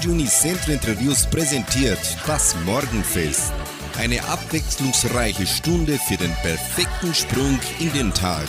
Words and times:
Radio 0.00 0.12
Unicentro 0.12 0.72
Interviews 0.72 1.26
präsentiert 1.26 1.98
das 2.26 2.56
Morgenfest. 2.64 3.52
Eine 3.98 4.24
abwechslungsreiche 4.24 5.46
Stunde 5.46 5.98
für 6.08 6.16
den 6.16 6.32
perfekten 6.40 7.12
Sprung 7.12 7.60
in 7.80 7.92
den 7.92 8.10
Tag. 8.14 8.46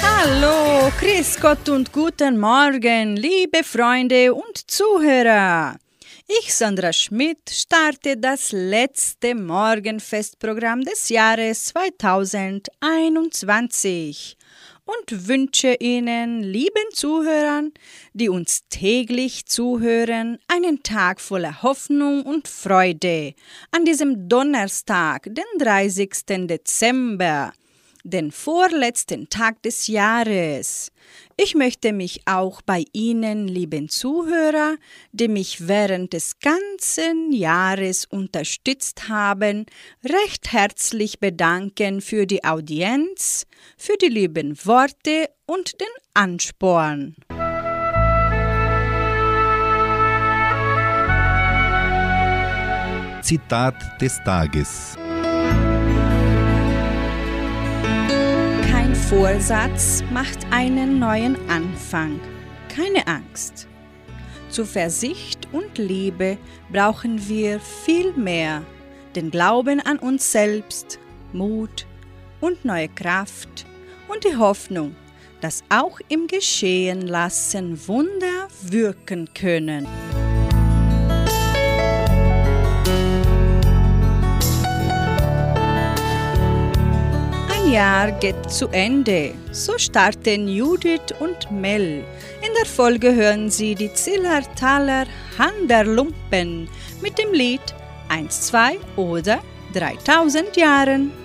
Hallo, 0.00 0.92
Chris 0.96 1.36
Gott 1.40 1.68
und 1.70 1.90
guten 1.90 2.38
Morgen, 2.38 3.16
liebe 3.16 3.64
Freunde 3.64 4.32
und 4.32 4.70
Zuhörer. 4.70 5.74
Ich, 6.28 6.54
Sandra 6.54 6.92
Schmidt, 6.92 7.50
starte 7.50 8.16
das 8.16 8.52
letzte 8.52 9.34
Morgenfestprogramm 9.34 10.82
des 10.82 11.08
Jahres 11.08 11.64
2021 11.64 14.36
und 14.84 15.28
wünsche 15.28 15.74
Ihnen, 15.80 16.42
lieben 16.42 16.90
Zuhörern, 16.92 17.72
die 18.12 18.28
uns 18.28 18.68
täglich 18.68 19.46
zuhören, 19.46 20.38
einen 20.48 20.82
Tag 20.82 21.20
voller 21.20 21.62
Hoffnung 21.62 22.22
und 22.22 22.48
Freude 22.48 23.34
an 23.70 23.84
diesem 23.84 24.28
Donnerstag, 24.28 25.28
den 25.34 25.44
30. 25.58 26.46
Dezember 26.46 27.52
den 28.04 28.32
vorletzten 28.32 29.30
Tag 29.30 29.62
des 29.62 29.86
Jahres. 29.86 30.92
Ich 31.38 31.54
möchte 31.54 31.94
mich 31.94 32.20
auch 32.26 32.60
bei 32.60 32.84
Ihnen, 32.92 33.48
lieben 33.48 33.88
Zuhörer, 33.88 34.76
die 35.12 35.28
mich 35.28 35.66
während 35.68 36.12
des 36.12 36.38
ganzen 36.38 37.32
Jahres 37.32 38.04
unterstützt 38.04 39.08
haben, 39.08 39.64
recht 40.04 40.52
herzlich 40.52 41.18
bedanken 41.18 42.02
für 42.02 42.26
die 42.26 42.44
Audienz, 42.44 43.46
für 43.84 43.98
die 43.98 44.08
lieben 44.08 44.56
Worte 44.64 45.28
und 45.44 45.78
den 45.78 45.86
Ansporn. 46.14 47.16
Zitat 53.20 53.74
des 54.00 54.22
Tages. 54.24 54.96
Vorsatz 59.10 60.02
macht 60.10 60.46
einen 60.50 60.98
neuen 60.98 61.36
Anfang. 61.50 62.18
Keine 62.74 63.06
Angst. 63.06 63.68
Zuversicht 64.48 65.46
und 65.52 65.76
Liebe 65.76 66.38
brauchen 66.72 67.28
wir 67.28 67.60
viel 67.60 68.14
mehr. 68.14 68.62
Den 69.14 69.30
Glauben 69.30 69.80
an 69.80 69.98
uns 69.98 70.32
selbst, 70.32 70.98
Mut 71.34 71.86
und 72.40 72.64
neue 72.64 72.88
Kraft 72.88 73.66
und 74.14 74.24
die 74.24 74.36
Hoffnung, 74.36 74.94
dass 75.40 75.62
auch 75.68 75.98
im 76.08 76.26
Geschehen 76.26 77.02
lassen 77.02 77.86
Wunder 77.88 78.48
wirken 78.62 79.28
können. 79.34 79.86
Jahr 87.74 88.12
geht 88.12 88.48
zu 88.48 88.68
Ende. 88.68 89.34
So 89.50 89.76
starten 89.78 90.46
Judith 90.46 91.12
und 91.18 91.50
Mel. 91.50 92.04
In 92.46 92.52
der 92.56 92.66
Folge 92.66 93.12
hören 93.12 93.50
Sie 93.50 93.74
die 93.74 93.92
Zillertaler 93.92 95.06
Handerlumpen 95.36 96.68
mit 97.02 97.18
dem 97.18 97.32
Lied 97.32 97.74
1, 98.10 98.42
2 98.42 98.78
oder 98.94 99.40
3000 99.72 100.56
Jahren. 100.56 101.23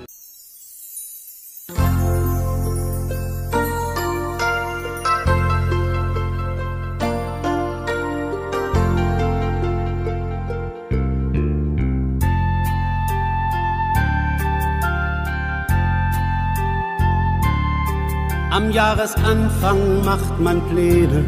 Am 18.70 18.76
Jahresanfang 18.76 20.06
macht 20.06 20.40
man 20.40 20.62
Pläne 20.70 21.26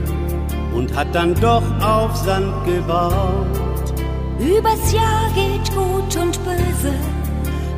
und 0.75 0.95
hat 0.95 1.07
dann 1.11 1.33
doch 1.33 1.63
auf 1.81 2.15
Sand 2.15 2.53
gebaut. 2.65 3.95
Übers 4.37 4.93
Jahr 4.93 5.27
geht 5.33 5.75
gut 5.75 6.15
und 6.21 6.39
böse, 6.45 6.93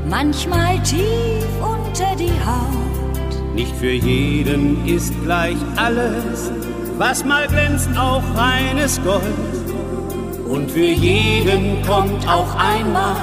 manchmal 0.10 0.78
tief 0.84 1.48
unter 1.62 2.14
die 2.18 2.34
Haut. 2.46 3.56
Nicht 3.56 3.74
für 3.78 3.94
jeden 3.94 4.86
ist 4.86 5.14
gleich 5.24 5.56
alles, 5.78 6.52
was 6.98 7.24
mal 7.24 7.48
glänzt, 7.48 7.88
auch 7.98 8.24
reines 8.36 9.02
Gold. 9.02 10.44
Und 10.46 10.72
für 10.72 10.92
jeden 10.92 11.82
kommt 11.84 12.28
auch 12.28 12.54
einmal 12.56 13.16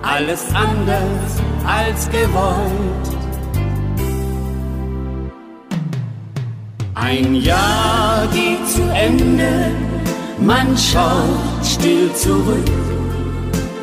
alles 0.00 0.46
anders 0.54 1.42
als 1.66 2.08
gewollt. 2.08 3.17
Ein 7.00 7.36
Jahr 7.36 8.26
geht 8.32 8.68
zu 8.68 8.82
Ende, 8.92 9.70
man 10.40 10.76
schaut 10.76 11.64
still 11.64 12.12
zurück. 12.12 12.68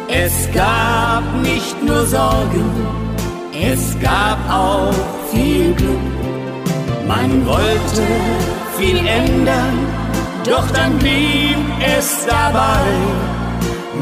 Es 0.09 0.49
gab 0.53 1.23
nicht 1.41 1.81
nur 1.81 2.05
Sorgen, 2.05 2.69
es 3.53 3.97
gab 4.01 4.37
auch 4.51 4.93
viel 5.31 5.73
Glück. 5.75 5.97
Man 7.07 7.45
wollte 7.47 8.05
viel 8.77 8.97
ändern, 8.97 9.79
doch 10.45 10.69
dann 10.71 10.99
blieb 10.99 11.57
es 11.97 12.25
dabei. 12.25 12.83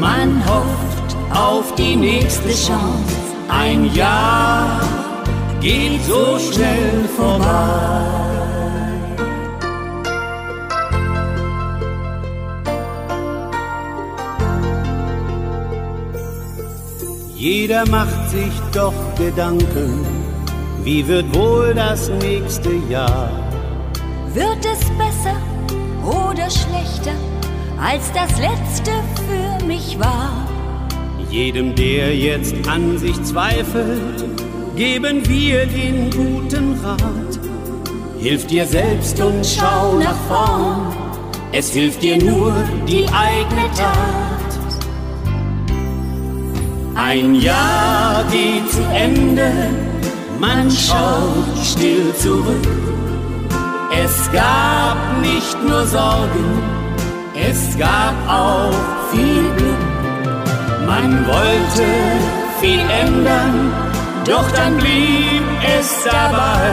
Man 0.00 0.42
hofft 0.44 1.16
auf 1.32 1.72
die 1.76 1.94
nächste 1.94 2.48
Chance. 2.48 3.14
Ein 3.48 3.94
Jahr 3.94 4.80
geht 5.60 6.02
so 6.04 6.36
schnell 6.36 7.08
vorbei. 7.16 8.33
Jeder 17.44 17.86
macht 17.90 18.30
sich 18.30 18.54
doch 18.72 18.94
Gedanken, 19.18 20.06
wie 20.82 21.06
wird 21.06 21.26
wohl 21.36 21.74
das 21.74 22.08
nächste 22.08 22.72
Jahr? 22.88 23.28
Wird 24.32 24.64
es 24.64 24.80
besser 24.96 25.36
oder 26.02 26.48
schlechter, 26.48 27.12
als 27.78 28.10
das 28.12 28.30
letzte 28.38 28.92
für 29.28 29.62
mich 29.66 29.98
war? 29.98 30.48
Jedem, 31.30 31.74
der 31.74 32.16
jetzt 32.16 32.54
an 32.66 32.96
sich 32.96 33.22
zweifelt, 33.24 34.24
geben 34.74 35.28
wir 35.28 35.66
den 35.66 36.08
guten 36.12 36.80
Rat. 36.82 37.38
Hilf 38.20 38.46
dir 38.46 38.64
selbst 38.64 39.20
und 39.20 39.44
schau 39.44 39.98
nach 39.98 40.16
vorn, 40.28 40.96
es 41.52 41.74
hilft 41.74 42.02
dir 42.02 42.16
nur 42.16 42.54
die 42.88 43.04
eigene 43.08 43.68
Tat. 43.76 44.43
Ein 46.96 47.34
Jahr 47.34 48.22
geht 48.30 48.70
zu 48.70 48.80
Ende, 48.94 49.50
man 50.38 50.70
schaut 50.70 51.58
still 51.64 52.14
zurück. 52.14 52.68
Es 53.90 54.30
gab 54.32 54.96
nicht 55.20 55.60
nur 55.66 55.84
Sorgen, 55.86 56.62
es 57.34 57.76
gab 57.76 58.14
auch 58.28 59.10
viel 59.10 59.42
Glück. 59.56 60.86
Man 60.86 61.26
wollte 61.26 61.88
viel 62.60 62.78
ändern, 62.78 63.72
doch 64.24 64.48
dann 64.52 64.76
blieb 64.76 65.42
es 65.78 66.04
dabei. 66.04 66.70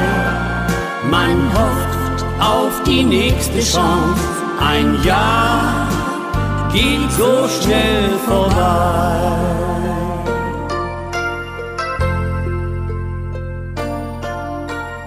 Man 1.10 1.52
hofft 1.52 2.26
auf 2.40 2.84
die 2.86 3.04
nächste 3.04 3.60
Chance, 3.60 4.22
ein 4.60 5.04
Jahr 5.04 5.88
geht 6.72 7.12
so 7.18 7.48
schnell 7.48 8.10
vorbei. 8.28 9.81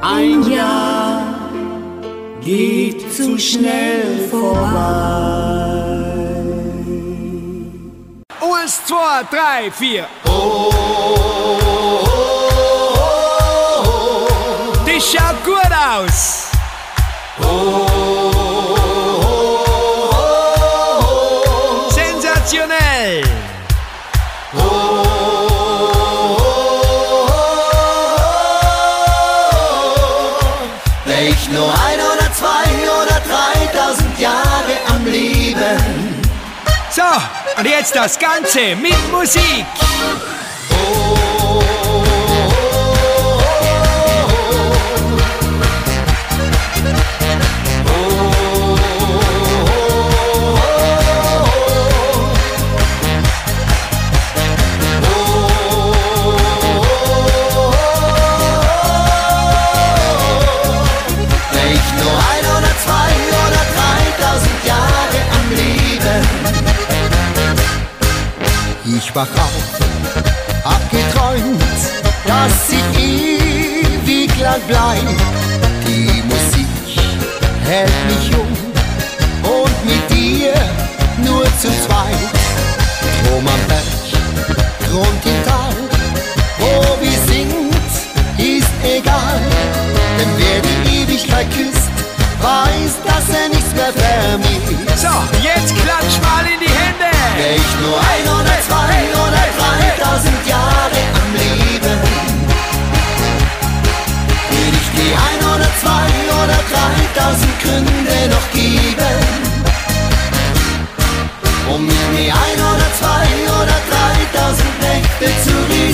Ein 0.06 0.42
Jahr 0.50 1.22
geht 2.42 3.10
zu 3.10 3.38
schnell 3.38 4.28
vorbei. 4.30 4.60
Eins, 8.38 8.84
zwei, 8.84 9.22
drei, 9.30 9.70
vier. 9.70 10.06
Oh, 10.26 10.70
oh, 10.74 11.58
oh, 12.04 12.28
oh, 13.86 14.84
Die 14.86 15.00
schaut 15.00 15.42
gut 15.42 15.72
aus. 15.72 16.50
oh, 17.40 17.46
oh, 17.46 17.76
oh, 17.80 17.83
und 37.64 37.70
jetzt 37.70 37.96
das 37.96 38.18
Ganze 38.18 38.76
mit 38.76 38.94
Musik. 39.10 39.64
Wär 40.68 41.33
Ich 69.14 69.20
wach 69.20 69.28
auf, 69.28 70.64
hab 70.64 70.90
geträumt, 70.90 71.62
dass 72.26 72.68
ich 72.68 72.82
ewig 72.98 74.40
lang 74.40 74.60
bleib. 74.66 75.06
Die 75.86 76.20
Musik 76.24 76.66
hält 77.64 78.03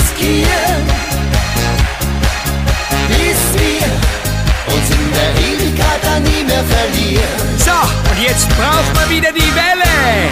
riskieren, 0.01 0.83
bis 3.09 3.41
wir 3.61 3.87
uns 4.75 4.91
in 4.91 5.13
der 5.13 5.31
Ewigkeit 5.49 6.01
dann 6.03 6.23
nie 6.23 6.45
mehr 6.45 6.65
verlieren. 6.65 7.59
So, 7.59 7.73
und 8.11 8.23
jetzt 8.23 8.49
braucht 8.51 8.95
man 8.95 9.11
wieder 9.11 9.33
die 9.33 9.53
Welle. 9.55 10.31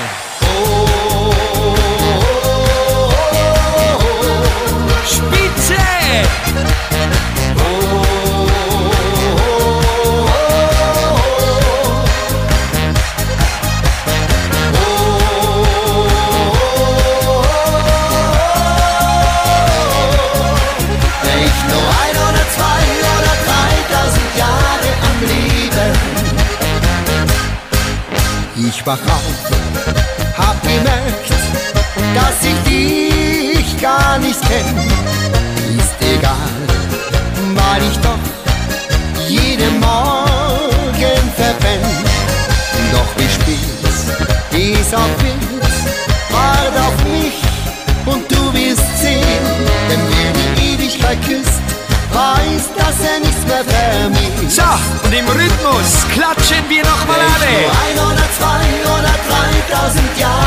Spitze. 5.06 5.74
Wach 28.88 28.94
auf, 28.94 30.38
hab 30.38 30.62
gemerkt, 30.62 31.30
dass 32.14 32.38
ich 32.42 32.58
dich 32.66 33.82
gar 33.82 34.18
nicht 34.18 34.40
kenn. 34.48 34.76
Ist 35.76 35.96
egal, 36.00 36.54
weil 37.58 37.82
ich 37.82 37.98
doch 37.98 38.24
jeden 39.28 39.78
Morgen 39.78 41.22
verbenn. 41.36 41.84
Doch 42.92 43.10
wie 43.18 43.28
spät 43.28 44.80
es 44.80 44.94
auch 44.94 45.16
wird, 45.22 45.72
wart 46.30 46.76
auf 46.86 46.96
mich 47.04 47.38
und 48.06 48.24
du 48.32 48.42
wirst 48.54 48.88
sehen, 49.02 49.44
denn 49.90 50.00
wer 50.12 50.30
die 50.32 50.72
Ewigkeit 50.72 51.18
küsst, 51.26 51.67
weiß, 52.12 52.70
dass 52.76 53.00
er 53.00 53.20
nichts 53.20 53.44
mehr 53.46 53.64
vermisst. 53.64 54.56
So, 54.56 54.62
und 55.04 55.12
im 55.12 55.26
Rhythmus 55.28 56.06
klatschen 56.12 56.64
wir 56.68 56.82
nochmal 56.84 57.20
alle. 57.20 57.52
nur 57.62 57.72
ein 57.84 57.98
oder 58.12 58.26
zwei 58.38 58.64
oder 58.84 59.14
dreitausend 59.28 60.18
Jahre 60.18 60.37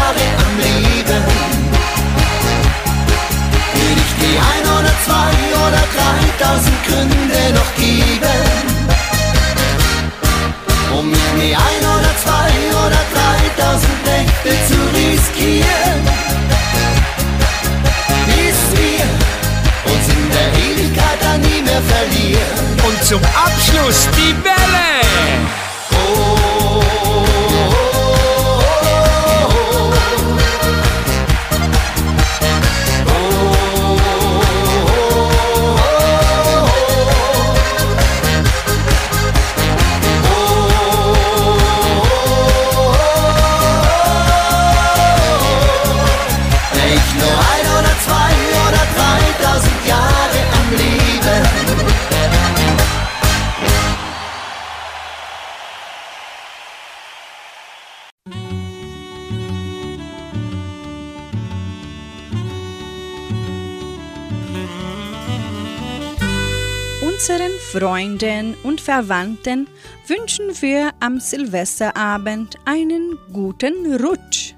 Verwandten 68.91 69.69
wünschen 70.05 70.50
wir 70.62 70.91
am 71.00 71.21
Silvesterabend 71.21 72.57
einen 72.65 73.17
guten 73.31 73.95
Rutsch. 73.95 74.53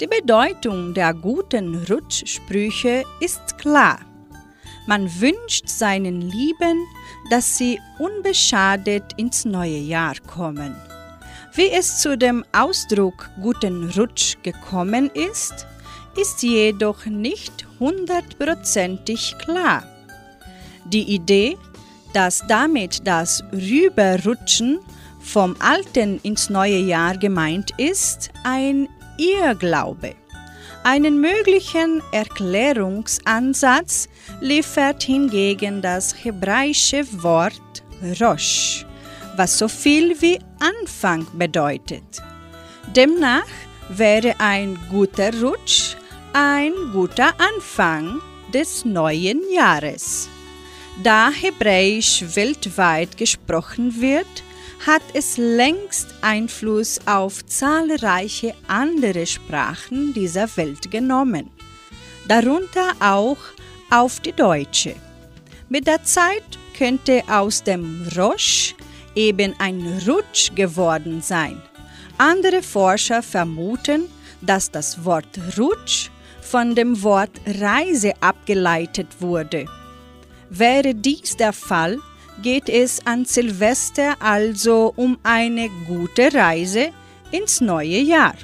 Die 0.00 0.08
Bedeutung 0.08 0.92
der 0.92 1.14
guten 1.14 1.84
Rutschsprüche 1.84 3.04
ist 3.20 3.56
klar. 3.58 4.00
Man 4.88 5.08
wünscht 5.20 5.68
seinen 5.68 6.20
Lieben, 6.20 6.84
dass 7.30 7.56
sie 7.56 7.78
unbeschadet 8.00 9.12
ins 9.18 9.44
neue 9.44 9.78
Jahr 9.78 10.16
kommen. 10.26 10.74
Wie 11.54 11.70
es 11.70 12.00
zu 12.00 12.18
dem 12.18 12.44
Ausdruck 12.50 13.30
guten 13.40 13.88
Rutsch 13.90 14.36
gekommen 14.42 15.10
ist, 15.14 15.64
ist 16.20 16.42
jedoch 16.42 17.06
nicht 17.06 17.68
hundertprozentig 17.78 19.36
klar. 19.38 19.84
Die 20.86 21.14
Idee, 21.14 21.56
dass 22.14 22.42
damit 22.48 23.06
das 23.06 23.44
Rüberrutschen 23.52 24.78
vom 25.20 25.56
alten 25.58 26.20
ins 26.22 26.48
neue 26.48 26.78
Jahr 26.78 27.16
gemeint 27.16 27.72
ist, 27.76 28.30
ein 28.44 28.88
Irrglaube. 29.18 30.14
Einen 30.82 31.20
möglichen 31.20 32.02
Erklärungsansatz 32.12 34.08
liefert 34.40 35.02
hingegen 35.02 35.82
das 35.82 36.14
hebräische 36.24 37.04
Wort 37.22 37.82
Rosh, 38.20 38.86
was 39.36 39.58
so 39.58 39.68
viel 39.68 40.20
wie 40.20 40.38
Anfang 40.60 41.26
bedeutet. 41.32 42.22
Demnach 42.94 43.48
wäre 43.88 44.34
ein 44.38 44.78
guter 44.90 45.32
Rutsch 45.42 45.96
ein 46.34 46.72
guter 46.92 47.32
Anfang 47.38 48.20
des 48.52 48.84
neuen 48.84 49.40
Jahres. 49.52 50.28
Da 51.02 51.30
Hebräisch 51.30 52.24
weltweit 52.36 53.16
gesprochen 53.16 54.00
wird, 54.00 54.26
hat 54.86 55.02
es 55.12 55.36
längst 55.36 56.14
Einfluss 56.20 57.00
auf 57.06 57.44
zahlreiche 57.46 58.54
andere 58.68 59.26
Sprachen 59.26 60.14
dieser 60.14 60.56
Welt 60.56 60.90
genommen, 60.92 61.50
darunter 62.28 62.92
auch 63.00 63.38
auf 63.90 64.20
die 64.20 64.32
deutsche. 64.32 64.94
Mit 65.68 65.88
der 65.88 66.04
Zeit 66.04 66.44
könnte 66.78 67.22
aus 67.28 67.64
dem 67.64 68.06
Rosch 68.16 68.76
eben 69.16 69.54
ein 69.58 70.00
Rutsch 70.06 70.54
geworden 70.54 71.22
sein. 71.22 71.60
Andere 72.18 72.62
Forscher 72.62 73.22
vermuten, 73.22 74.04
dass 74.42 74.70
das 74.70 75.04
Wort 75.04 75.40
Rutsch 75.58 76.10
von 76.40 76.76
dem 76.76 77.02
Wort 77.02 77.40
Reise 77.46 78.12
abgeleitet 78.20 79.08
wurde. 79.18 79.66
Wäre 80.56 80.94
dies 80.94 81.36
der 81.36 81.52
Fall, 81.52 81.98
geht 82.40 82.68
es 82.68 83.04
an 83.06 83.24
Silvester 83.24 84.14
also 84.20 84.92
um 84.94 85.18
eine 85.24 85.68
gute 85.88 86.32
Reise 86.32 86.90
ins 87.32 87.60
neue 87.60 87.98
Jahr. 87.98 88.36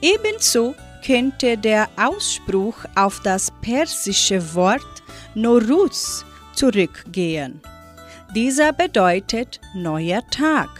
Ebenso 0.00 0.74
könnte 1.04 1.58
der 1.58 1.88
Ausspruch 1.96 2.76
auf 2.94 3.20
das 3.20 3.52
persische 3.60 4.54
Wort 4.54 5.02
Noruz 5.34 6.24
zurückgehen. 6.54 7.60
Dieser 8.34 8.72
bedeutet 8.72 9.60
neuer 9.74 10.22
Tag, 10.30 10.70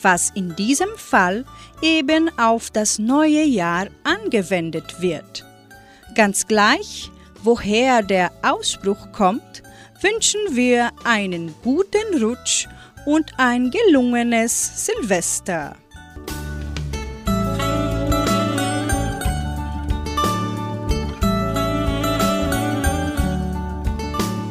was 0.00 0.30
in 0.30 0.54
diesem 0.54 0.96
Fall 0.96 1.44
eben 1.82 2.30
auf 2.38 2.70
das 2.70 3.00
neue 3.00 3.42
Jahr 3.42 3.88
angewendet 4.04 5.00
wird. 5.00 5.44
Ganz 6.14 6.46
gleich, 6.46 7.10
woher 7.46 8.02
der 8.02 8.32
Ausspruch 8.42 9.12
kommt, 9.12 9.62
wünschen 10.00 10.40
wir 10.50 10.90
einen 11.04 11.54
guten 11.62 12.22
Rutsch 12.22 12.66
und 13.06 13.32
ein 13.38 13.70
gelungenes 13.70 14.84
Silvester. 14.84 15.76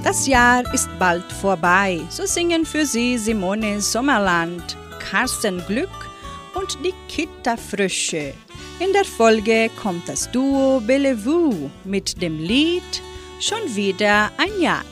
Das 0.06 0.26
Jahr 0.26 0.64
ist 0.74 0.88
bald 0.98 1.30
vorbei, 1.34 2.00
so 2.10 2.26
singen 2.26 2.66
für 2.66 2.86
Sie 2.86 3.18
Simone 3.18 3.82
Sommerland, 3.82 4.78
Carsten 5.00 5.62
Glück 5.68 5.90
und 6.54 6.78
die 6.86 6.94
Kitterfrösche. 7.10 8.34
In 8.78 8.92
der 8.92 9.06
Folge 9.06 9.70
kommt 9.82 10.10
das 10.10 10.30
Duo 10.32 10.82
Bellevue 10.82 11.72
mit 11.86 12.22
dem 12.22 12.38
Lied 12.40 12.84
Schon 13.40 13.76
wieder 13.76 14.32
ein 14.38 14.62
Jahr. 14.62 14.84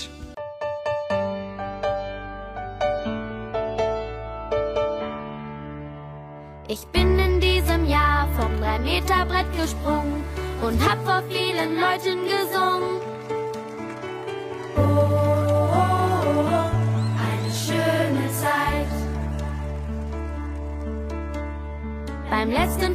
Ich 6.68 6.86
bin 6.88 7.20
in 7.20 7.40
diesem 7.42 7.86
Jahr 7.90 8.28
vom 8.40 8.52
3-Meter-Brett 8.62 9.52
gesprungen 9.58 10.24
und 10.62 10.80
hab 10.90 11.04
vor 11.06 11.22
vielen 11.30 11.76
Leuten 11.76 12.24
gesungen. 12.24 13.03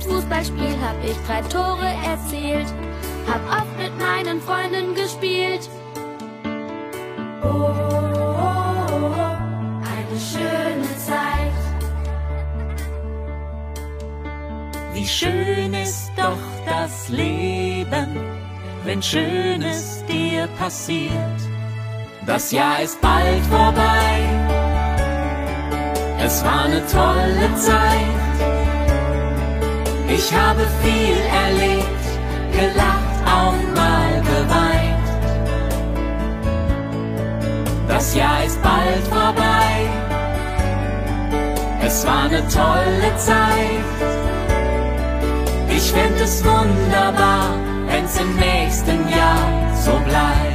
Fußballspiel 0.09 0.77
hab 0.81 0.97
ich 1.05 1.17
drei 1.27 1.43
Tore 1.43 1.93
erzielt, 2.05 2.67
hab 3.27 3.41
oft 3.51 3.79
mit 3.79 3.93
meinen 3.99 4.41
Freunden 4.41 4.95
gespielt. 4.95 5.69
Oh, 7.43 7.47
oh, 7.47 7.69
oh, 8.39 9.27
eine 9.93 10.19
schöne 10.19 10.97
Zeit. 10.97 11.59
Wie 14.95 15.07
schön 15.07 15.75
ist 15.75 16.11
doch 16.17 16.39
das 16.67 17.09
Leben, 17.09 18.17
wenn 18.85 19.03
Schönes 19.03 20.03
dir 20.09 20.49
passiert. 20.59 21.13
Das 22.27 22.51
Jahr 22.51 22.81
ist 22.83 23.01
bald 23.01 23.45
vorbei, 23.47 24.21
es 26.21 26.45
war 26.45 26.65
eine 26.65 26.85
tolle 26.87 27.55
Zeit. 27.57 28.18
Ich 30.09 30.33
habe 30.33 30.67
viel 30.83 31.19
erlebt, 31.47 32.05
gelacht, 32.53 33.21
auch 33.27 33.61
mal 33.75 34.23
geweint. 34.23 35.09
Das 37.87 38.15
Jahr 38.15 38.45
ist 38.45 38.61
bald 38.63 39.05
vorbei. 39.09 39.89
Es 41.83 42.07
war 42.07 42.25
eine 42.25 42.43
tolle 42.49 43.17
Zeit. 43.17 43.85
Ich 45.69 45.93
fände 45.93 46.25
es 46.25 46.43
wunderbar, 46.45 47.51
wenn's 47.87 48.19
im 48.19 48.35
nächsten 48.37 49.09
Jahr 49.11 49.75
so 49.75 49.93
bleibt. 50.07 50.48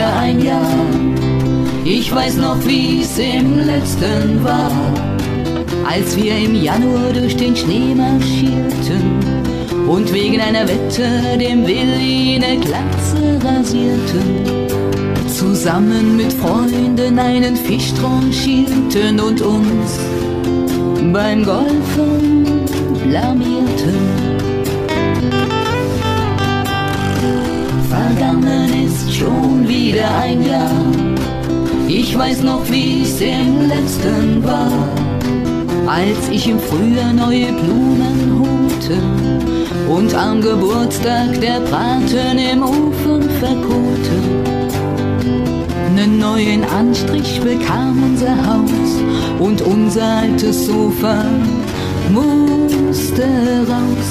Wieder 0.00 0.16
ein 0.16 0.40
Jahr. 0.40 0.86
Ich 1.84 2.14
weiß 2.14 2.36
noch, 2.36 2.56
wie's 2.64 3.18
im 3.18 3.58
letzten 3.58 4.42
war, 4.42 4.72
als 5.86 6.16
wir 6.16 6.36
im 6.38 6.54
Januar 6.54 7.12
durch 7.12 7.36
den 7.36 7.54
Schnee 7.54 7.94
marschierten 7.94 9.20
und 9.86 10.10
wegen 10.12 10.40
einer 10.40 10.66
Wette 10.66 11.36
dem 11.38 11.66
Willi 11.66 12.36
eine 12.36 12.58
Glatze 12.60 13.38
rasierten. 13.44 14.68
Zusammen 15.28 16.16
mit 16.16 16.32
Freunden 16.32 17.18
einen 17.18 17.56
Fisch 17.56 17.92
tranchierten 17.92 19.20
und 19.20 19.42
uns 19.42 19.98
beim 21.12 21.44
Golfen 21.44 22.64
blamierten. 23.06 23.69
Ist 29.00 29.14
schon 29.14 29.66
wieder 29.66 30.08
ein 30.22 30.42
Jahr. 30.44 30.70
Ich 31.88 32.16
weiß 32.16 32.42
noch, 32.42 32.62
wie's 32.68 33.20
im 33.20 33.68
letzten 33.68 34.44
war, 34.44 34.88
als 35.86 36.28
ich 36.30 36.48
im 36.48 36.58
Frühjahr 36.58 37.12
neue 37.12 37.52
Blumen 37.52 38.40
holte 38.40 38.98
und 39.88 40.14
am 40.14 40.40
Geburtstag 40.40 41.40
der 41.40 41.60
Braten 41.60 42.38
im 42.38 42.62
Ofen 42.62 43.22
verkohlte. 43.40 44.16
Nen 45.94 46.18
neuen 46.18 46.64
Anstrich 46.64 47.40
bekam 47.40 48.02
unser 48.02 48.36
Haus 48.46 48.90
und 49.38 49.62
unser 49.62 50.18
altes 50.22 50.66
Sofa 50.66 51.24
musste 52.12 53.24
raus. 53.68 54.10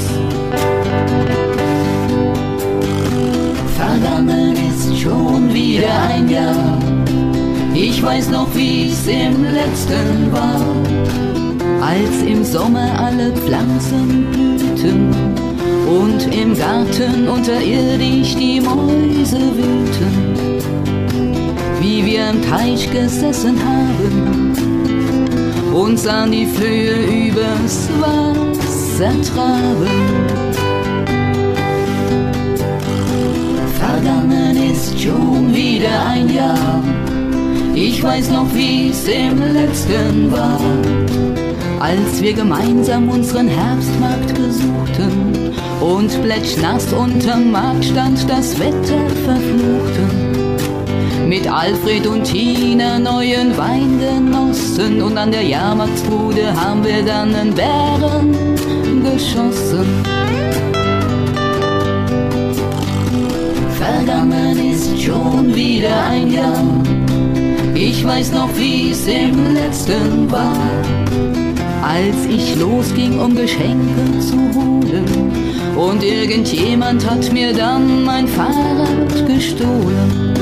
Vergangen 3.80 4.58
ist 4.58 5.00
schon 5.00 5.54
wieder 5.54 6.04
ein 6.10 6.28
Jahr. 6.28 6.78
Ich 7.74 8.04
weiß 8.04 8.30
noch, 8.30 8.48
wie's 8.54 9.08
im 9.08 9.46
letzten 9.46 10.34
war, 10.34 10.60
als 11.82 12.22
im 12.28 12.44
Sommer 12.44 12.92
alle 13.00 13.32
Pflanzen 13.32 14.28
blühten 14.32 15.14
und 15.88 16.36
im 16.36 16.58
Garten 16.58 17.30
unterirdisch 17.30 18.36
die 18.36 18.60
Mäuse 18.60 19.40
wühlten, 19.40 20.36
wie 21.80 22.06
wir 22.06 22.32
am 22.32 22.42
Teich 22.50 22.92
gesessen 22.92 23.58
haben 23.64 24.54
und 25.74 25.98
sahen 25.98 26.34
die 26.34 26.48
Flöhe 26.48 27.30
übers 27.30 27.88
Wasser 28.02 29.14
traben. 29.22 30.39
Vergangen 34.02 34.72
ist 34.72 34.98
schon 34.98 35.54
wieder 35.54 36.06
ein 36.08 36.34
Jahr, 36.34 36.82
ich 37.76 38.02
weiß 38.02 38.32
noch, 38.32 38.46
wie's 38.54 39.06
im 39.10 39.54
letzten 39.54 40.32
war 40.32 40.58
als 41.82 42.22
wir 42.22 42.34
gemeinsam 42.34 43.10
unseren 43.10 43.48
Herbstmarkt 43.48 44.36
besuchten 44.36 45.54
und 45.82 46.24
plätschnass 46.24 46.94
unterm 46.94 47.52
Markt 47.52 47.86
stand 47.86 48.30
das 48.30 48.58
Wetter 48.60 49.10
verfluchten. 49.26 51.28
Mit 51.28 51.52
Alfred 51.52 52.08
und 52.08 52.24
Tina 52.24 53.00
neuen 53.00 53.58
Wein 53.58 54.00
genossen 54.00 55.02
und 55.02 55.18
an 55.18 55.32
der 55.32 55.44
Jahrmarktsbude 55.44 56.54
haben 56.54 56.86
wir 56.86 57.04
dann 57.04 57.36
einen 57.36 57.54
Bären 57.54 58.34
geschossen. 59.04 59.86
Vergangen 63.90 64.72
ist 64.72 65.02
schon 65.02 65.56
wieder 65.56 66.06
ein 66.06 66.32
Jahr. 66.32 66.64
Ich 67.74 68.06
weiß 68.06 68.34
noch, 68.34 68.50
wie's 68.56 69.08
im 69.08 69.54
letzten 69.56 70.32
war 70.32 70.54
als 71.82 72.26
ich 72.30 72.56
losging, 72.58 73.20
um 73.20 73.36
Geschenke 73.36 74.20
zu 74.20 74.38
holen. 74.54 75.32
Und 75.76 76.04
irgendjemand 76.04 77.10
hat 77.10 77.32
mir 77.34 77.52
dann 77.52 78.04
mein 78.04 78.28
Fahrrad 78.28 79.26
gestohlen. 79.26 80.36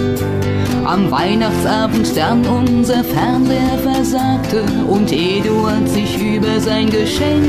Am 0.83 1.09
Weihnachtsabend 1.09 2.17
dann 2.17 2.45
unser 2.45 3.01
Fernseher 3.03 3.77
versagte 3.81 4.63
und 4.89 5.09
Eduard 5.11 5.87
sich 5.87 6.21
über 6.21 6.59
sein 6.59 6.89
Geschenk 6.89 7.45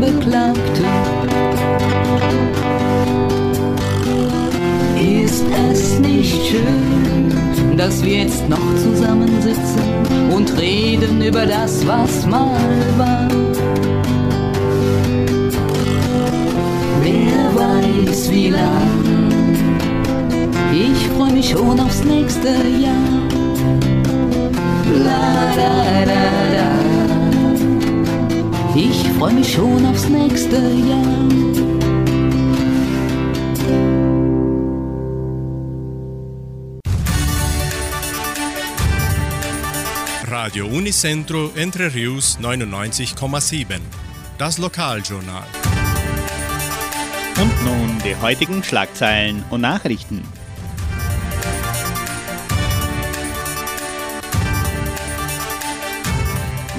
beklagte. 0.00 0.84
Ist 5.36 5.44
es 5.70 5.98
nicht 5.98 6.46
schön, 6.46 7.76
dass 7.76 8.02
wir 8.02 8.22
jetzt 8.22 8.48
noch 8.48 8.74
zusammensitzen 8.82 9.82
und 10.34 10.58
reden 10.58 11.20
über 11.20 11.44
das, 11.44 11.86
was 11.86 12.24
mal 12.24 12.58
war? 12.96 13.28
Wer 17.02 17.54
weiß 17.54 18.30
wie 18.30 18.48
lang, 18.48 19.30
ich 20.72 21.06
freu 21.08 21.30
mich 21.30 21.50
schon 21.50 21.80
aufs 21.80 22.02
nächste 22.02 22.48
Jahr. 22.48 23.20
La 25.04 25.52
da 25.54 26.04
da 26.06 26.24
da, 26.56 26.70
ich 28.74 29.06
freu 29.18 29.32
mich 29.32 29.52
schon 29.52 29.84
aufs 29.84 30.08
nächste 30.08 30.56
Jahr. 30.56 31.75
Radio 40.46 40.66
Unicentro 40.66 41.50
Entre 41.56 41.92
Rius 41.92 42.38
99,7. 42.40 43.80
Das 44.38 44.58
Lokaljournal. 44.58 45.42
Und 47.40 47.64
nun 47.64 47.98
die 48.04 48.14
heutigen 48.14 48.62
Schlagzeilen 48.62 49.42
und 49.50 49.62
Nachrichten. 49.62 50.22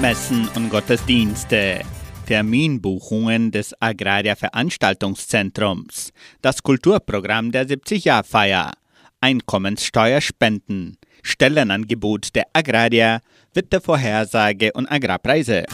Messen 0.00 0.48
und 0.54 0.70
Gottesdienste. 0.70 1.82
Terminbuchungen 2.24 3.50
des 3.50 3.74
Agraria 3.82 4.34
Veranstaltungszentrums. 4.34 6.14
Das 6.40 6.62
Kulturprogramm 6.62 7.52
der 7.52 7.68
70-Jahr-Feier. 7.68 8.72
Einkommenssteuerspenden. 9.20 10.96
Stellenangebot 11.22 12.34
der 12.34 12.46
Agraria, 12.52 13.20
Wettervorhersage 13.58 14.70
und 14.72 14.86
Agrarpreise. 14.86 15.64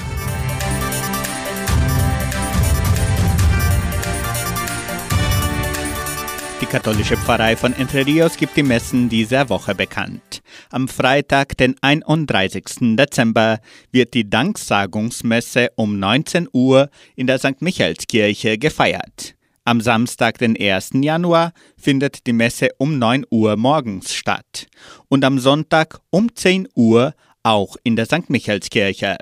Die 6.63 6.67
katholische 6.67 7.19
Pfarrei 7.19 7.57
von 7.57 7.75
Entre 7.75 8.07
Rios 8.07 8.39
gibt 8.39 8.57
die 8.57 8.63
Messen 8.63 9.11
dieser 9.11 9.51
Woche 9.51 9.75
bekannt. 9.75 10.43
Am 10.71 10.89
Freitag, 10.89 11.59
den 11.59 11.77
31. 11.83 12.97
Dezember, 12.97 13.59
wird 13.93 14.15
die 14.15 14.31
Danksagungsmesse 14.31 15.69
um 15.77 15.99
19 15.99 16.49
Uhr 16.55 16.89
in 17.17 17.27
der 17.27 17.39
St. 17.39 17.61
Michaelskirche 17.61 18.57
gefeiert. 18.57 19.35
Am 19.67 19.83
Samstag, 19.83 20.39
den 20.39 20.59
1. 20.59 20.93
Januar, 21.03 21.53
findet 21.77 22.27
die 22.27 22.33
Messe 22.33 22.71
um 22.79 22.99
9 22.99 23.27
Uhr 23.31 23.57
morgens 23.57 24.15
statt 24.15 24.69
und 25.09 25.23
am 25.23 25.39
Sonntag 25.39 26.01
um 26.09 26.35
10 26.35 26.69
Uhr 26.75 27.15
auch 27.45 27.77
in 27.85 27.95
der 27.95 28.07
St. 28.07 28.29
Michaelskirche. 28.29 29.19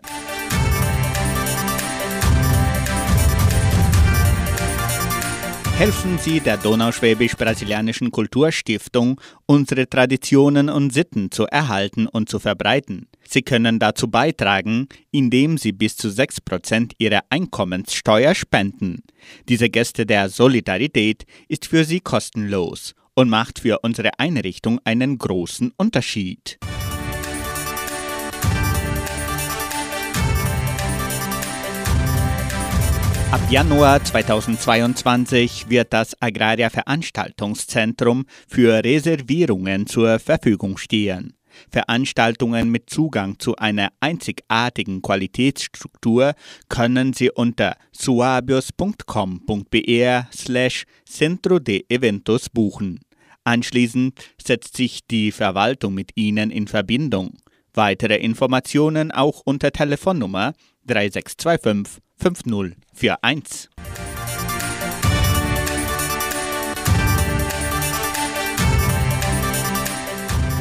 Helfen 5.76 6.18
Sie 6.18 6.38
der 6.38 6.58
Donauschwäbisch-Brasilianischen 6.58 8.12
Kulturstiftung, 8.12 9.20
unsere 9.46 9.88
Traditionen 9.88 10.68
und 10.68 10.92
Sitten 10.92 11.32
zu 11.32 11.46
erhalten 11.46 12.06
und 12.06 12.28
zu 12.28 12.38
verbreiten. 12.38 13.08
Sie 13.28 13.42
können 13.42 13.80
dazu 13.80 14.08
beitragen, 14.08 14.86
indem 15.10 15.58
Sie 15.58 15.72
bis 15.72 15.96
zu 15.96 16.06
6% 16.06 16.92
Ihrer 16.98 17.22
Einkommenssteuer 17.30 18.36
spenden. 18.36 19.02
Diese 19.48 19.70
Geste 19.70 20.06
der 20.06 20.28
Solidarität 20.28 21.24
ist 21.48 21.66
für 21.66 21.84
Sie 21.84 21.98
kostenlos 21.98 22.94
und 23.14 23.28
macht 23.28 23.58
für 23.58 23.80
unsere 23.82 24.10
Einrichtung 24.20 24.78
einen 24.84 25.18
großen 25.18 25.72
Unterschied. 25.76 26.58
Ab 33.32 33.40
Januar 33.50 34.04
2022 34.04 35.70
wird 35.70 35.94
das 35.94 36.14
Agraria 36.20 36.68
Veranstaltungszentrum 36.68 38.26
für 38.46 38.84
Reservierungen 38.84 39.86
zur 39.86 40.18
Verfügung 40.18 40.76
stehen. 40.76 41.32
Veranstaltungen 41.70 42.70
mit 42.70 42.90
Zugang 42.90 43.38
zu 43.38 43.56
einer 43.56 43.88
einzigartigen 44.00 45.00
Qualitätsstruktur 45.00 46.34
können 46.68 47.14
Sie 47.14 47.30
unter 47.30 47.78
suabios.com.br 47.92 50.26
slash 50.30 50.84
Centro 51.06 51.58
de 51.58 51.86
Eventos 51.88 52.50
buchen. 52.50 53.00
Anschließend 53.44 54.20
setzt 54.44 54.76
sich 54.76 55.06
die 55.06 55.32
Verwaltung 55.32 55.94
mit 55.94 56.10
Ihnen 56.16 56.50
in 56.50 56.68
Verbindung. 56.68 57.38
Weitere 57.72 58.16
Informationen 58.16 59.10
auch 59.10 59.40
unter 59.46 59.72
Telefonnummer 59.72 60.52
3625 60.84 62.02
5041. 62.22 64.11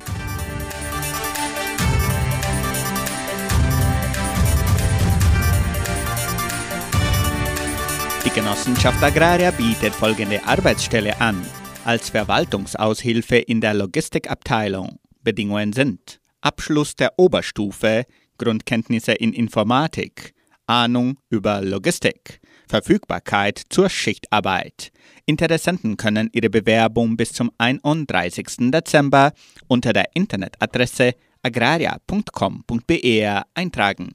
Die 8.26 8.32
Genossenschaft 8.32 9.02
Agraria 9.02 9.52
bietet 9.52 9.96
folgende 9.96 10.46
Arbeitsstelle 10.46 11.22
an 11.22 11.42
als 11.86 12.10
Verwaltungsaushilfe 12.10 13.38
in 13.38 13.62
der 13.62 13.74
Logistikabteilung. 13.74 15.00
Bedingungen 15.22 15.74
sind 15.74 16.20
Abschluss 16.42 16.96
der 16.96 17.14
Oberstufe, 17.18 18.06
Grundkenntnisse 18.38 19.14
in 19.14 19.34
Informatik, 19.34 20.34
Ahnung 20.66 21.20
über 21.30 21.62
Logistik, 21.62 22.40
Verfügbarkeit 22.68 23.62
zur 23.70 23.90
Schichtarbeit. 23.90 24.92
Interessenten 25.26 25.98
können 25.98 26.30
ihre 26.34 26.50
Bewerbung 26.50 27.18
bis 27.18 27.34
zum 27.34 27.52
31. 27.58 28.72
Dezember 28.72 29.34
unter 29.68 29.94
der 29.94 30.16
Internetadresse 30.16 31.14
agraria.com.br 31.42 33.42
eintragen. 33.54 34.14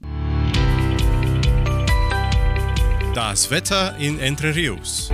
Das 3.14 3.50
Wetter 3.50 3.96
in 3.98 4.18
Entre 4.18 4.54
Rios. 4.54 5.10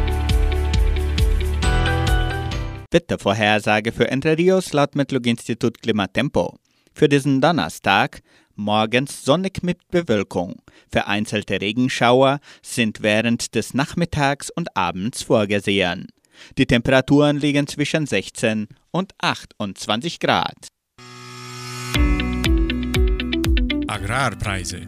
Wettervorhersage 2.95 3.91
für 3.91 4.09
Entre 4.09 4.39
Rios 4.39 4.73
laut 4.73 4.95
Metlog-Institut 4.95 5.83
Klimatempo. 5.83 6.61
Für 6.95 7.09
diesen 7.09 7.41
Donnerstag 7.41 8.21
morgens 8.55 9.25
sonnig 9.25 9.65
mit 9.65 9.79
Bewölkung. 9.89 10.63
Vereinzelte 10.89 11.61
Regenschauer 11.61 12.39
sind 12.63 13.03
während 13.03 13.57
des 13.57 13.75
Nachmittags 13.75 14.49
und 14.49 14.77
Abends 14.77 15.25
vorgesehen. 15.25 16.07
Die 16.57 16.67
Temperaturen 16.67 17.37
liegen 17.37 17.67
zwischen 17.67 18.07
16 18.07 18.69
und 18.93 19.13
28 19.21 20.21
Grad. 20.21 20.69
Agrarpreise. 23.89 24.87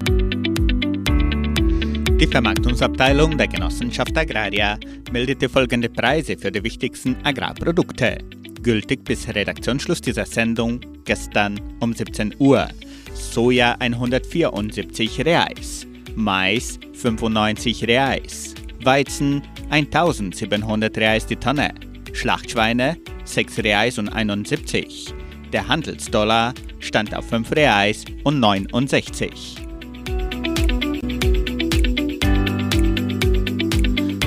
Die 2.18 2.26
Vermarktungsabteilung 2.26 3.36
der 3.36 3.46
Genossenschaft 3.46 4.16
Agraria 4.16 4.78
meldete 5.12 5.50
folgende 5.50 5.90
Preise 5.90 6.38
für 6.38 6.50
die 6.50 6.64
wichtigsten 6.64 7.14
Agrarprodukte. 7.24 8.16
Gültig 8.62 9.04
bis 9.04 9.28
Redaktionsschluss 9.28 10.00
dieser 10.00 10.24
Sendung 10.24 10.80
gestern 11.04 11.60
um 11.80 11.92
17 11.92 12.34
Uhr. 12.38 12.68
Soja 13.12 13.76
174 13.80 15.26
Reais, 15.26 15.86
Mais 16.14 16.80
95 16.94 17.86
Reais, 17.86 18.54
Weizen 18.82 19.42
1700 19.68 20.96
Reais 20.96 21.26
die 21.26 21.36
Tonne, 21.36 21.74
Schlachtschweine 22.14 22.96
6 23.24 23.58
Reais 23.58 23.98
und 23.98 24.08
71. 24.08 25.12
Der 25.52 25.68
Handelsdollar 25.68 26.54
stand 26.80 27.14
auf 27.14 27.28
5 27.28 27.52
Reais 27.52 28.06
und 28.24 28.40
69. 28.40 29.65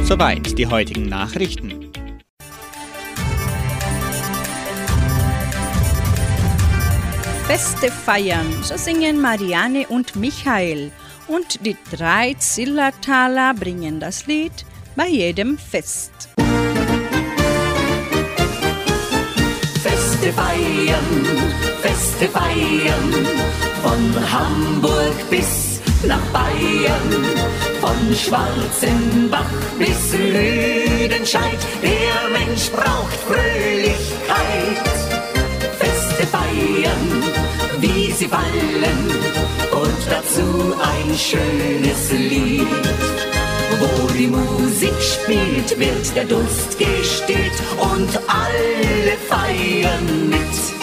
Soweit 0.10 0.58
die 0.58 0.66
heutigen 0.66 1.06
Nachrichten. 1.06 1.92
Feste 7.46 7.92
feiern, 7.92 8.48
so 8.64 8.76
singen 8.76 9.22
Marianne 9.22 9.86
und 9.88 10.16
Michael. 10.16 10.92
Und 11.28 11.64
die 11.64 11.78
drei 11.96 12.34
Zillertaler 12.40 13.54
bringen 13.54 14.00
das 14.00 14.26
Lied 14.26 14.66
bei 14.96 15.08
jedem 15.10 15.60
Fest. 15.60 16.12
Feste 19.84 20.34
feiern, 20.34 21.26
Feste 21.84 22.28
feiern, 22.30 23.28
von 23.84 24.32
Hamburg 24.32 25.30
bis 25.30 25.82
nach 26.04 26.22
Bayern, 26.34 27.26
von 27.90 28.16
Schwarzenbach 28.16 29.50
bis 29.78 30.14
Lüdenscheid. 30.14 31.60
Der 31.82 32.30
Mensch 32.38 32.70
braucht 32.70 33.20
Fröhlichkeit. 33.28 34.86
Feste 35.80 36.28
feiern, 36.28 37.24
wie 37.80 38.12
sie 38.12 38.28
fallen, 38.28 39.00
und 39.72 40.00
dazu 40.10 40.76
ein 40.94 41.18
schönes 41.18 42.12
Lied. 42.12 42.68
Wo 43.80 44.08
die 44.14 44.28
Musik 44.28 45.00
spielt, 45.02 45.80
wird 45.80 46.16
der 46.16 46.26
Durst 46.26 46.78
gestillt 46.78 47.58
und 47.80 48.10
alle 48.28 49.18
feiern 49.28 50.30
mit. 50.30 50.79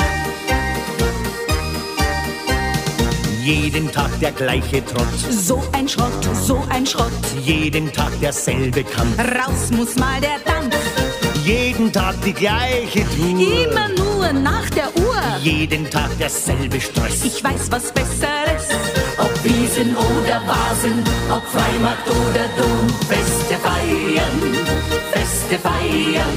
Jeden 3.46 3.92
Tag 3.92 4.10
der 4.18 4.32
gleiche 4.32 4.84
Trott, 4.84 5.06
So 5.30 5.62
ein 5.70 5.88
Schrott, 5.88 6.10
so 6.34 6.60
ein 6.68 6.84
Schrott. 6.84 7.12
jeden 7.44 7.92
Tag 7.92 8.10
derselbe 8.20 8.82
Kampf, 8.82 9.16
Raus 9.20 9.70
muss 9.70 9.94
mal 9.94 10.20
der 10.20 10.40
Dampf. 10.44 10.74
jeden 11.44 11.92
Tag 11.92 12.16
die 12.24 12.32
gleiche 12.32 13.04
Tour, 13.14 13.70
Immer 13.70 13.88
nur 13.96 14.32
nach 14.32 14.68
der 14.70 14.88
Uhr. 14.96 15.22
jeden 15.44 15.88
Tag 15.88 16.10
derselbe 16.18 16.80
Stress. 16.80 17.24
Ich 17.24 17.44
weiß 17.44 17.70
was 17.70 17.92
Besseres. 17.92 18.66
Ob 19.16 19.32
Wiesen 19.44 19.94
oder 19.96 20.42
Vasen, 20.44 21.04
ob 21.30 21.44
Freimarkt 21.46 22.08
oder 22.08 22.46
Dom, 22.58 22.88
Feste 23.08 23.54
feiern, 23.62 24.56
Feste 25.12 25.56
feiern, 25.60 26.36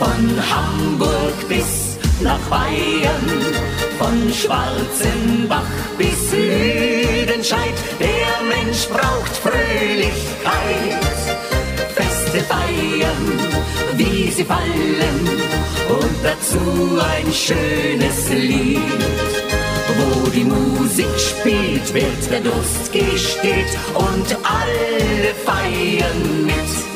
von 0.00 0.42
Hamburg 0.50 1.48
bis 1.48 1.96
nach 2.20 2.40
Bayern, 2.50 3.24
von 3.98 4.32
Schwarzenbach 4.32 5.66
bis 5.98 6.32
Lüdenscheid, 6.32 7.74
der 8.00 8.46
Mensch 8.48 8.86
braucht 8.88 9.36
Fröhlichkeit. 9.36 11.04
Feste 11.94 12.40
feiern, 12.40 13.24
wie 13.96 14.30
sie 14.30 14.44
fallen, 14.44 15.20
und 15.88 16.16
dazu 16.22 16.98
ein 16.98 17.32
schönes 17.32 18.30
Lied. 18.30 18.80
Wo 19.98 20.28
die 20.30 20.44
Musik 20.44 21.18
spielt, 21.18 21.92
wird 21.94 22.30
der 22.30 22.40
Durst 22.40 22.92
gestillt 22.92 23.78
und 23.94 24.36
alle 24.42 25.34
feiern 25.44 26.46
mit. 26.46 26.93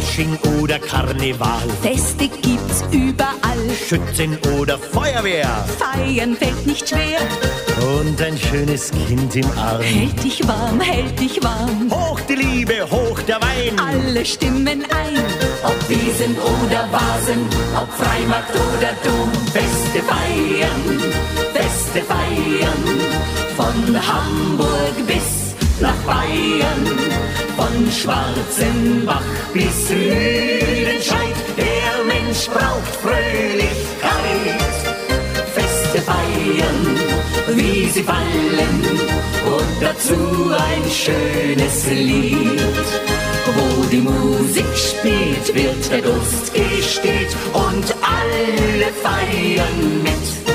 Fasching 0.00 0.38
oder 0.62 0.78
Karneval, 0.78 1.68
Feste 1.82 2.26
gibt's 2.28 2.82
überall. 2.90 3.58
Schützen 3.86 4.38
oder 4.58 4.78
Feuerwehr 4.78 5.46
Feiern 5.78 6.34
fällt 6.34 6.66
nicht 6.66 6.88
schwer. 6.88 7.20
und 7.98 8.20
ein 8.22 8.38
schönes 8.38 8.90
Kind 9.06 9.36
im 9.36 9.46
Arm. 9.58 9.82
Hält 9.82 10.24
dich 10.24 10.46
warm, 10.48 10.80
hält 10.80 11.20
dich 11.20 11.42
warm. 11.44 11.90
Hoch 11.90 12.18
die 12.20 12.34
Liebe, 12.34 12.90
hoch 12.90 13.20
der 13.28 13.42
Wein. 13.42 13.78
Alle 13.78 14.24
stimmen 14.24 14.84
ein. 14.84 15.22
Ob 15.64 15.88
Wiesen 15.88 16.34
oder 16.38 16.88
Vasen, 16.90 17.46
ob 17.76 17.92
Freimarkt 17.92 18.54
oder 18.54 18.94
Dom, 19.04 19.30
Feste 19.52 20.02
feiern, 20.02 21.00
Feste 21.52 22.02
feiern, 22.06 22.84
von 23.54 23.94
Hamburg 23.94 25.06
bis 25.06 25.39
nach 25.80 25.96
Bayern, 26.06 26.84
von 27.56 27.90
Schwarzenbach 27.90 29.22
bis 29.52 29.90
Lüdenscheid, 29.90 31.36
der 31.56 32.04
Mensch 32.06 32.46
braucht 32.46 32.94
Fröhlichkeit. 33.02 34.60
Feste 35.54 36.02
feiern, 36.02 36.98
wie 37.56 37.88
sie 37.88 38.02
fallen, 38.02 38.80
und 39.44 39.82
dazu 39.82 40.52
ein 40.52 40.90
schönes 40.90 41.86
Lied. 41.86 42.60
Wo 43.56 43.84
die 43.90 44.00
Musik 44.00 44.66
spielt, 44.76 45.54
wird 45.54 45.90
der 45.90 46.02
Durst 46.02 46.52
gestillt 46.54 47.34
und 47.52 47.94
alle 48.02 48.92
feiern 49.02 50.02
mit. 50.02 50.50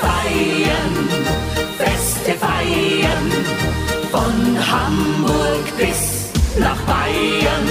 feiern, 0.00 1.43
Feste 2.24 2.38
feiern, 2.38 3.30
von 4.10 4.56
Hamburg 4.72 5.76
bis 5.76 6.30
nach 6.58 6.80
Bayern, 6.86 7.68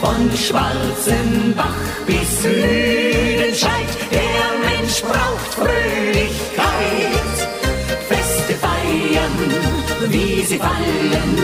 von 0.00 0.30
Schwarzenbach 0.34 1.76
bis 2.06 2.44
Lüdenscheid. 2.44 3.90
Der 4.10 4.46
Mensch 4.64 5.02
braucht 5.02 5.54
Fröhlichkeit, 5.54 7.36
Feste 8.08 8.54
feiern, 8.54 9.36
wie 10.08 10.42
sie 10.42 10.58
fallen, 10.58 11.38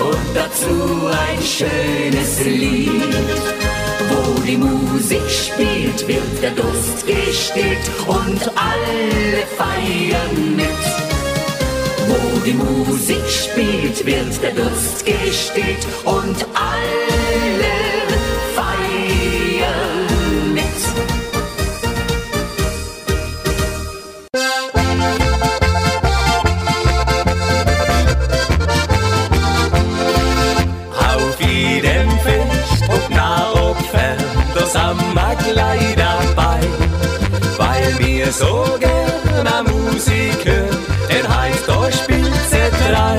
und 0.00 0.34
dazu 0.34 1.06
ein 1.06 1.42
schönes 1.42 2.44
Lied. 2.46 3.42
Wo 4.08 4.40
die 4.40 4.56
Musik 4.56 5.28
spielt, 5.28 6.08
wird 6.08 6.42
der 6.42 6.52
Durst 6.52 7.06
gestillt 7.06 7.90
und 8.06 8.40
alle 8.56 9.46
feiern 9.58 10.56
mit. 10.56 11.03
Wo 12.06 12.38
die 12.44 12.52
Musik 12.52 13.26
spielt, 13.28 14.04
wird 14.04 14.42
der 14.42 14.52
Durst 14.52 15.04
gestillt 15.06 15.86
und 16.04 16.46
alle 16.54 17.74
feiern 18.54 20.06
mit. 20.52 20.80
Auf 30.92 31.40
jedem 31.40 32.10
Fest, 32.20 32.84
ob 32.88 33.10
nah, 33.10 33.52
ob 33.54 33.78
fern, 33.86 34.18
da 34.54 34.66
sind 34.66 35.14
wir 35.14 35.52
gleich 35.52 35.94
dabei. 35.96 36.60
Weil 37.56 37.98
wir 37.98 38.32
so 38.32 38.66
gerne 38.80 39.62
Musik 39.70 40.44
hören, 40.44 40.63
da 41.66 41.92
spielt 41.92 42.34
sie 42.50 42.68
drei. 42.82 43.18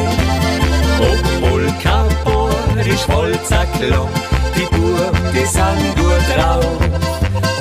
Ob 0.99 1.21
Polka, 1.41 2.05
Borisch, 2.23 3.07
Walzer, 3.07 3.65
Klang, 3.77 4.09
die 4.55 4.67
Burg, 4.75 5.15
die 5.33 5.45
sind 5.45 5.97
nur 5.97 6.17
drauf. 6.33 6.79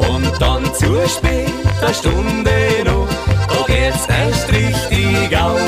Und 0.08 0.40
dann 0.40 0.64
zur 0.74 1.08
später 1.08 1.94
Stunde 1.94 2.50
noch, 2.84 3.08
da 3.48 3.72
geht's 3.72 4.06
erst 4.06 4.48
richtig 4.52 5.36
auf. 5.36 5.60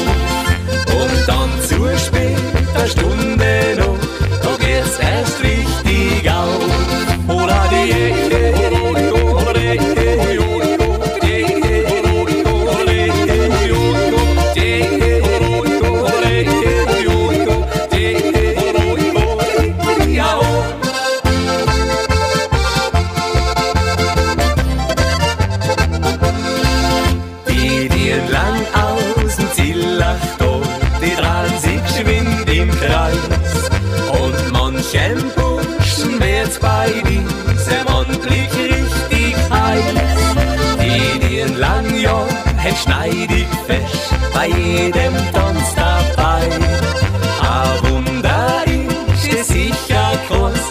Und 1.01 1.29
dann 1.29 1.51
zur 1.69 1.97
später 1.99 2.87
Stunde 2.87 3.77
noch, 3.79 3.99
da 4.43 4.65
geht's 4.65 4.99
erst 4.99 5.43
richtig 5.43 6.31
auf. 6.31 6.56
Bei 44.47 44.59
jedem 44.59 45.15
Tanz 45.33 45.75
dabei. 45.75 46.49
A 47.43 47.65
Wunder 47.89 48.65
ist 49.31 49.49
sicher 49.49 50.13
groß, 50.29 50.66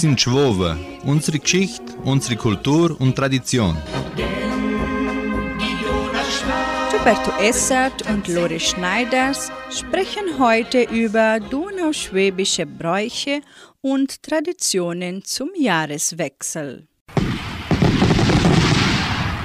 sind 0.00 0.20
Schwoben. 0.20 0.78
Unsere 1.02 1.40
Geschichte, 1.40 1.82
unsere 2.04 2.36
Kultur 2.36 3.00
und 3.00 3.16
Tradition. 3.16 3.76
Roberto 6.92 7.32
Essert 7.42 8.08
und 8.08 8.28
Lore 8.28 8.60
Schneiders 8.60 9.50
sprechen 9.70 10.38
heute 10.38 10.82
über 10.82 11.40
donauschwäbische 11.40 12.66
Bräuche 12.66 13.40
und 13.80 14.22
Traditionen 14.22 15.24
zum 15.24 15.48
Jahreswechsel. 15.56 16.86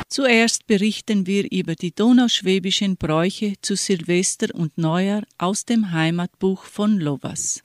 Zuerst 0.09 0.67
berichten 0.67 1.25
wir 1.25 1.51
über 1.51 1.73
die 1.73 1.95
donauschwäbischen 1.95 2.97
Bräuche 2.97 3.53
zu 3.61 3.75
Silvester 3.75 4.49
und 4.53 4.77
Neujahr 4.77 5.23
aus 5.39 5.65
dem 5.65 5.91
Heimatbuch 5.91 6.65
von 6.65 6.99
Lovas. 6.99 7.61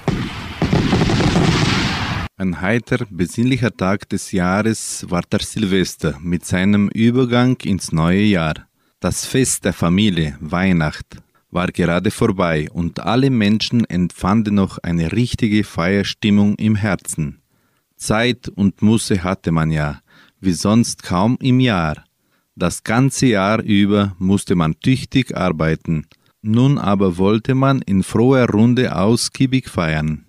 Ein 2.40 2.60
heiter, 2.60 3.04
besinnlicher 3.10 3.76
Tag 3.76 4.08
des 4.10 4.30
Jahres 4.30 5.04
war 5.08 5.22
der 5.22 5.40
Silvester 5.40 6.20
mit 6.22 6.44
seinem 6.44 6.88
Übergang 6.90 7.56
ins 7.64 7.90
neue 7.90 8.22
Jahr. 8.22 8.54
Das 9.00 9.26
Fest 9.26 9.64
der 9.64 9.72
Familie, 9.72 10.38
Weihnacht, 10.38 11.16
war 11.50 11.66
gerade 11.66 12.12
vorbei 12.12 12.68
und 12.72 13.00
alle 13.00 13.30
Menschen 13.30 13.84
empfanden 13.86 14.54
noch 14.54 14.78
eine 14.78 15.10
richtige 15.10 15.64
Feierstimmung 15.64 16.54
im 16.58 16.76
Herzen. 16.76 17.40
Zeit 17.96 18.48
und 18.48 18.82
Muße 18.82 19.24
hatte 19.24 19.50
man 19.50 19.72
ja, 19.72 20.00
wie 20.40 20.52
sonst 20.52 21.02
kaum 21.02 21.38
im 21.40 21.58
Jahr. 21.58 22.04
Das 22.54 22.84
ganze 22.84 23.26
Jahr 23.26 23.60
über 23.60 24.14
musste 24.20 24.54
man 24.54 24.78
tüchtig 24.78 25.36
arbeiten, 25.36 26.06
nun 26.40 26.78
aber 26.78 27.18
wollte 27.18 27.56
man 27.56 27.82
in 27.82 28.04
froher 28.04 28.48
Runde 28.48 28.94
ausgiebig 28.94 29.68
feiern. 29.68 30.24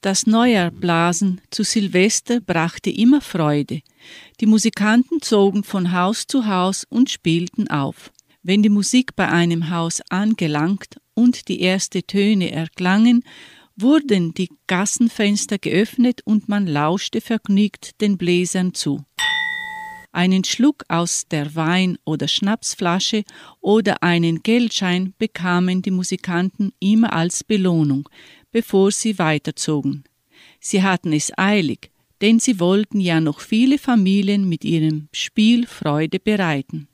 Das 0.00 0.28
Neujahrblasen 0.28 1.40
zu 1.50 1.64
Silvester 1.64 2.40
brachte 2.40 2.88
immer 2.88 3.20
Freude. 3.20 3.80
Die 4.40 4.46
Musikanten 4.46 5.20
zogen 5.20 5.64
von 5.64 5.92
Haus 5.92 6.28
zu 6.28 6.46
Haus 6.46 6.84
und 6.88 7.10
spielten 7.10 7.68
auf. 7.68 8.12
Wenn 8.44 8.62
die 8.62 8.68
Musik 8.68 9.16
bei 9.16 9.28
einem 9.28 9.70
Haus 9.70 10.00
angelangt 10.08 11.00
und 11.14 11.48
die 11.48 11.62
ersten 11.62 12.06
Töne 12.06 12.52
erklangen, 12.52 13.24
wurden 13.74 14.34
die 14.34 14.50
Gassenfenster 14.68 15.58
geöffnet 15.58 16.20
und 16.24 16.48
man 16.48 16.68
lauschte 16.68 17.20
vergnügt 17.20 18.00
den 18.00 18.18
Bläsern 18.18 18.74
zu. 18.74 19.04
Einen 20.12 20.42
Schluck 20.44 20.84
aus 20.88 21.26
der 21.28 21.54
Wein- 21.54 21.98
oder 22.04 22.28
Schnapsflasche 22.28 23.24
oder 23.60 24.02
einen 24.02 24.42
Geldschein 24.42 25.12
bekamen 25.18 25.82
die 25.82 25.90
Musikanten 25.90 26.72
immer 26.80 27.12
als 27.12 27.44
Belohnung, 27.44 28.08
bevor 28.52 28.90
sie 28.90 29.18
weiterzogen. 29.18 30.04
Sie 30.60 30.82
hatten 30.82 31.12
es 31.12 31.32
eilig, 31.36 31.90
denn 32.20 32.40
sie 32.40 32.58
wollten 32.60 33.00
ja 33.00 33.20
noch 33.20 33.40
viele 33.40 33.78
Familien 33.78 34.48
mit 34.48 34.64
ihrem 34.64 35.08
Spiel 35.12 35.66
Freude 35.66 36.18
bereiten. 36.18 36.88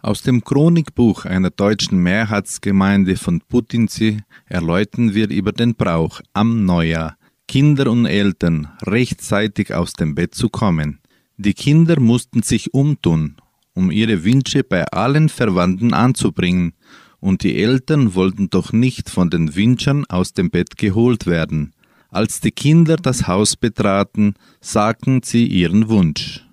Aus 0.00 0.22
dem 0.22 0.44
Chronikbuch 0.44 1.24
einer 1.24 1.50
deutschen 1.50 1.98
Mehrheitsgemeinde 1.98 3.16
von 3.16 3.40
Putinsee 3.40 4.18
erläutern 4.46 5.14
wir 5.14 5.28
über 5.28 5.50
den 5.50 5.74
Brauch 5.74 6.20
am 6.32 6.64
Neujahr, 6.64 7.16
Kinder 7.48 7.90
und 7.90 8.06
Eltern 8.06 8.68
rechtzeitig 8.82 9.74
aus 9.74 9.94
dem 9.94 10.14
Bett 10.14 10.34
zu 10.34 10.50
kommen. 10.50 11.00
Die 11.36 11.54
Kinder 11.54 11.98
mussten 11.98 12.42
sich 12.42 12.74
umtun, 12.74 13.36
um 13.74 13.90
ihre 13.90 14.24
Wünsche 14.24 14.62
bei 14.62 14.84
allen 14.86 15.28
Verwandten 15.28 15.92
anzubringen, 15.92 16.74
und 17.20 17.42
die 17.42 17.60
Eltern 17.62 18.14
wollten 18.14 18.50
doch 18.50 18.72
nicht 18.72 19.10
von 19.10 19.30
den 19.30 19.54
Wünschern 19.54 20.04
aus 20.06 20.32
dem 20.32 20.50
Bett 20.50 20.76
geholt 20.76 21.26
werden. 21.26 21.72
Als 22.10 22.40
die 22.40 22.52
Kinder 22.52 22.96
das 22.96 23.26
Haus 23.26 23.56
betraten, 23.56 24.34
sagten 24.60 25.22
sie 25.22 25.46
ihren 25.46 25.88
Wunsch. 25.88 26.44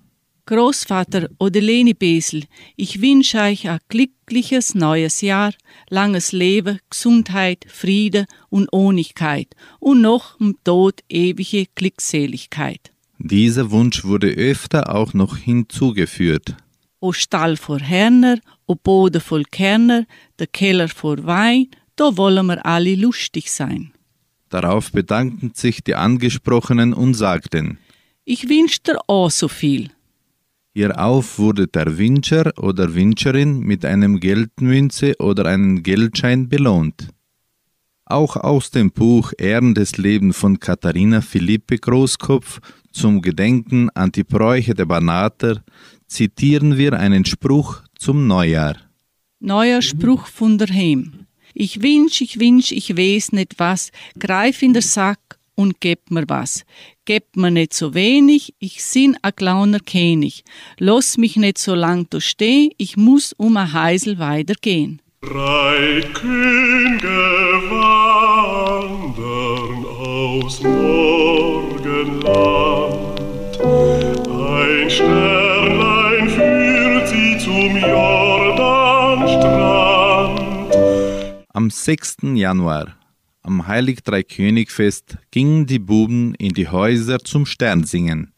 Großvater 0.46 1.28
oder 1.40 1.60
Leni 1.60 1.92
Besel, 1.92 2.44
ich 2.76 3.02
wünsche 3.02 3.40
euch 3.40 3.68
ein 3.68 3.80
glückliches 3.88 4.76
neues 4.76 5.20
Jahr, 5.20 5.52
langes 5.88 6.30
Leben, 6.30 6.78
Gesundheit, 6.88 7.66
Friede 7.68 8.26
und 8.48 8.72
Ohnigkeit 8.72 9.48
und 9.80 10.02
noch 10.02 10.38
im 10.38 10.56
Tod 10.62 11.00
ewige 11.08 11.66
Glückseligkeit. 11.74 12.92
Dieser 13.18 13.72
Wunsch 13.72 14.04
wurde 14.04 14.28
öfter 14.28 14.94
auch 14.94 15.14
noch 15.14 15.36
hinzugeführt. 15.36 16.54
O 17.00 17.12
Stall 17.12 17.56
vor 17.56 17.80
Herner, 17.80 18.38
o 18.66 18.74
Boden 18.74 19.20
voll 19.20 19.44
Kerner, 19.44 20.06
der 20.38 20.46
Keller 20.46 20.88
vor 20.88 21.24
Wein, 21.24 21.68
da 21.96 22.16
wollen 22.16 22.46
wir 22.46 22.64
alle 22.66 22.94
lustig 22.94 23.50
sein. 23.50 23.92
Darauf 24.48 24.92
bedankten 24.92 25.52
sich 25.54 25.82
die 25.82 25.94
Angesprochenen 25.94 26.92
und 26.92 27.14
sagten, 27.14 27.78
Ich 28.24 28.48
wünsch 28.48 28.82
dir 28.82 28.98
auch 29.08 29.30
so 29.30 29.48
viel. 29.48 29.90
Hierauf 30.74 31.38
wurde 31.38 31.66
der 31.68 31.96
Wünscher 31.96 32.52
oder 32.58 32.94
Wünscherin 32.94 33.60
mit 33.60 33.84
einem 33.84 34.20
Geldmünze 34.20 35.14
oder 35.18 35.46
einem 35.46 35.82
Geldschein 35.82 36.48
belohnt. 36.48 37.08
Auch 38.04 38.36
aus 38.36 38.70
dem 38.70 38.92
Buch 38.92 39.32
Ehren 39.38 39.74
des 39.74 39.96
Lebens 39.96 40.36
von 40.36 40.60
Katharina 40.60 41.22
Philippe 41.22 41.78
Großkopf 41.78 42.60
zum 42.92 43.20
Gedenken 43.22 43.90
an 43.90 44.12
die 44.12 44.22
Bräuche 44.22 44.74
der 44.74 44.84
Banater 44.84 45.64
zitieren 46.06 46.76
wir 46.76 46.92
einen 46.92 47.24
Spruch 47.24 47.82
zum 47.98 48.26
Neujahr. 48.26 48.76
Neuer 49.40 49.82
Spruch 49.82 50.26
von 50.26 50.58
der 50.58 50.68
Heim. 50.68 51.26
Ich 51.54 51.82
wünsch, 51.82 52.20
ich 52.20 52.38
wünsch, 52.38 52.72
ich 52.72 52.96
weiß 52.96 53.32
nicht 53.32 53.58
was, 53.58 53.90
greif 54.18 54.62
in 54.62 54.72
der 54.72 54.82
Sack 54.82 55.38
und 55.54 55.80
gebt 55.80 56.10
mir 56.10 56.28
was. 56.28 56.64
Gebt 57.04 57.36
mir 57.36 57.50
nicht 57.50 57.72
so 57.72 57.94
wenig, 57.94 58.54
ich 58.58 58.84
sin 58.84 59.16
a 59.22 59.32
klauner 59.32 59.80
König. 59.80 60.44
Lass 60.78 61.16
mich 61.16 61.36
nicht 61.36 61.58
so 61.58 61.74
lang 61.74 62.06
da 62.10 62.20
steh, 62.20 62.70
ich 62.76 62.96
muss 62.96 63.32
um 63.32 63.56
a 63.56 63.72
Heisel 63.72 64.18
weitergehen. 64.18 65.00
Drei 65.22 66.02
Könige 66.12 67.08
wandern 67.70 69.06
aus 69.84 70.62
Morgenland. 70.62 71.05
Am 81.56 81.70
6. 81.70 82.18
Januar, 82.34 82.98
am 83.40 83.66
Heilig-Drei-König-Fest, 83.66 85.16
gingen 85.30 85.64
die 85.64 85.78
Buben 85.78 86.34
in 86.34 86.52
die 86.52 86.68
Häuser 86.68 87.18
zum 87.20 87.46
Sternsingen. 87.46 88.34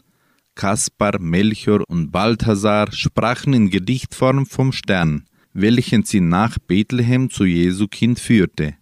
Kaspar, 0.54 1.18
Melchior 1.18 1.82
und 1.88 2.12
Balthasar 2.12 2.92
sprachen 2.92 3.54
in 3.54 3.70
Gedichtform 3.70 4.46
vom 4.46 4.70
Stern, 4.70 5.24
welchen 5.52 6.04
sie 6.04 6.20
nach 6.20 6.58
Bethlehem 6.60 7.28
zu 7.28 7.44
Jesu 7.44 7.88
Kind 7.88 8.20
führte. 8.20 8.76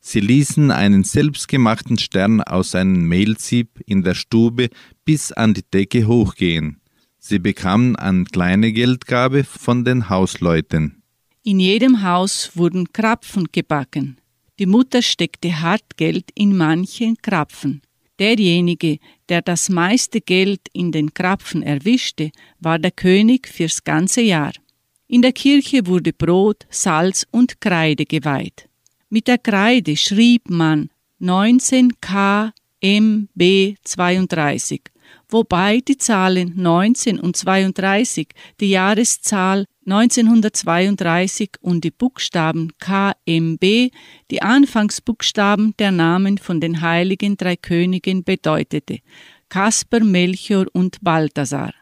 Sie 0.00 0.20
ließen 0.20 0.70
einen 0.70 1.04
selbstgemachten 1.04 1.98
Stern 1.98 2.40
aus 2.40 2.74
einem 2.74 3.06
Mehlsieb 3.06 3.82
in 3.84 4.02
der 4.02 4.14
Stube 4.14 4.70
bis 5.04 5.32
an 5.32 5.52
die 5.52 5.70
Decke 5.70 6.06
hochgehen. 6.06 6.80
Sie 7.18 7.38
bekamen 7.38 7.94
eine 7.96 8.24
kleine 8.24 8.72
Geldgabe 8.72 9.44
von 9.44 9.84
den 9.84 10.08
Hausleuten. 10.08 11.02
In 11.48 11.60
jedem 11.60 12.02
Haus 12.02 12.50
wurden 12.56 12.92
Krapfen 12.92 13.46
gebacken. 13.52 14.16
Die 14.58 14.66
Mutter 14.66 15.00
steckte 15.00 15.60
Hartgeld 15.60 16.32
in 16.34 16.56
manchen 16.56 17.16
Krapfen. 17.18 17.82
Derjenige, 18.18 18.98
der 19.28 19.42
das 19.42 19.68
meiste 19.68 20.20
Geld 20.20 20.62
in 20.72 20.90
den 20.90 21.14
Krapfen 21.14 21.62
erwischte, 21.62 22.32
war 22.58 22.80
der 22.80 22.90
König 22.90 23.46
fürs 23.46 23.84
ganze 23.84 24.22
Jahr. 24.22 24.54
In 25.06 25.22
der 25.22 25.32
Kirche 25.32 25.86
wurde 25.86 26.12
Brot, 26.12 26.66
Salz 26.68 27.24
und 27.30 27.60
Kreide 27.60 28.06
geweiht. 28.06 28.68
Mit 29.08 29.28
der 29.28 29.38
Kreide 29.38 29.96
schrieb 29.96 30.50
man 30.50 30.90
19 31.20 31.92
KMB 32.00 33.76
32, 33.84 34.82
wobei 35.28 35.78
die 35.78 35.96
Zahlen 35.96 36.54
19 36.56 37.20
und 37.20 37.36
32 37.36 38.30
die 38.58 38.70
Jahreszahl 38.70 39.66
1932 39.86 41.50
und 41.60 41.84
die 41.84 41.92
Buchstaben 41.92 42.72
KMB 42.78 43.90
die 44.30 44.42
Anfangsbuchstaben 44.42 45.74
der 45.78 45.92
Namen 45.92 46.38
von 46.38 46.60
den 46.60 46.80
heiligen 46.80 47.36
drei 47.36 47.54
Königen 47.54 48.24
bedeutete, 48.24 48.98
Kasper, 49.48 50.00
Melchior 50.00 50.66
und 50.72 50.98
Balthasar. 51.02 51.72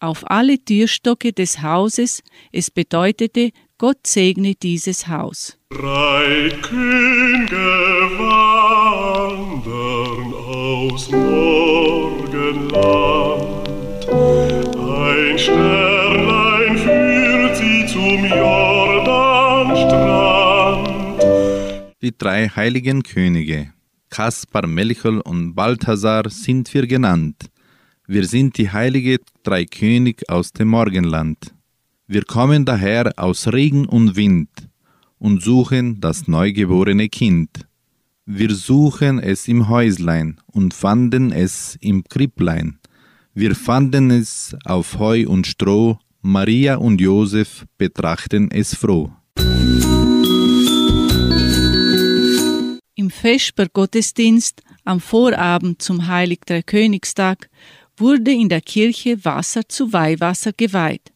Auf 0.00 0.28
alle 0.28 0.58
Türstocke 0.58 1.32
des 1.32 1.62
Hauses, 1.62 2.24
es 2.50 2.72
bedeutete, 2.72 3.52
Gott 3.78 4.08
segne 4.08 4.56
dieses 4.56 5.06
Haus. 5.06 5.56
Drei 5.70 6.50
Könige 6.62 7.56
wandern 8.18 9.54
aus 10.34 11.08
Morgenland. 11.12 12.72
Ein 14.76 15.38
Sternlein 15.38 15.91
Die 22.02 22.18
drei 22.18 22.48
heiligen 22.48 23.04
Könige, 23.04 23.72
Kaspar, 24.10 24.66
Melchior 24.66 25.24
und 25.24 25.54
Balthasar, 25.54 26.28
sind 26.30 26.74
wir 26.74 26.88
genannt. 26.88 27.48
Wir 28.08 28.26
sind 28.26 28.58
die 28.58 28.72
heilige 28.72 29.18
drei 29.44 29.64
König 29.66 30.28
aus 30.28 30.52
dem 30.52 30.66
Morgenland. 30.66 31.54
Wir 32.08 32.24
kommen 32.24 32.64
daher 32.64 33.12
aus 33.16 33.46
Regen 33.46 33.86
und 33.86 34.16
Wind 34.16 34.48
und 35.18 35.44
suchen 35.44 36.00
das 36.00 36.26
neugeborene 36.26 37.08
Kind. 37.08 37.68
Wir 38.26 38.52
suchen 38.52 39.20
es 39.20 39.46
im 39.46 39.68
Häuslein 39.68 40.40
und 40.46 40.74
fanden 40.74 41.30
es 41.30 41.78
im 41.80 42.02
Kripplein. 42.02 42.80
Wir 43.32 43.54
fanden 43.54 44.10
es 44.10 44.56
auf 44.64 44.98
Heu 44.98 45.28
und 45.28 45.46
Stroh, 45.46 46.00
Maria 46.20 46.78
und 46.78 47.00
Josef 47.00 47.64
betrachten 47.78 48.50
es 48.50 48.74
froh. 48.74 49.12
Im 49.38 49.91
Vesper-Gottesdienst 53.12 54.62
am 54.84 55.00
Vorabend 55.00 55.80
zum 55.82 56.06
Heilig-Dreikönigstag 56.06 57.48
wurde 57.96 58.32
in 58.32 58.48
der 58.48 58.60
Kirche 58.60 59.24
Wasser 59.24 59.68
zu 59.68 59.92
Weihwasser 59.92 60.52
geweiht. 60.52 61.12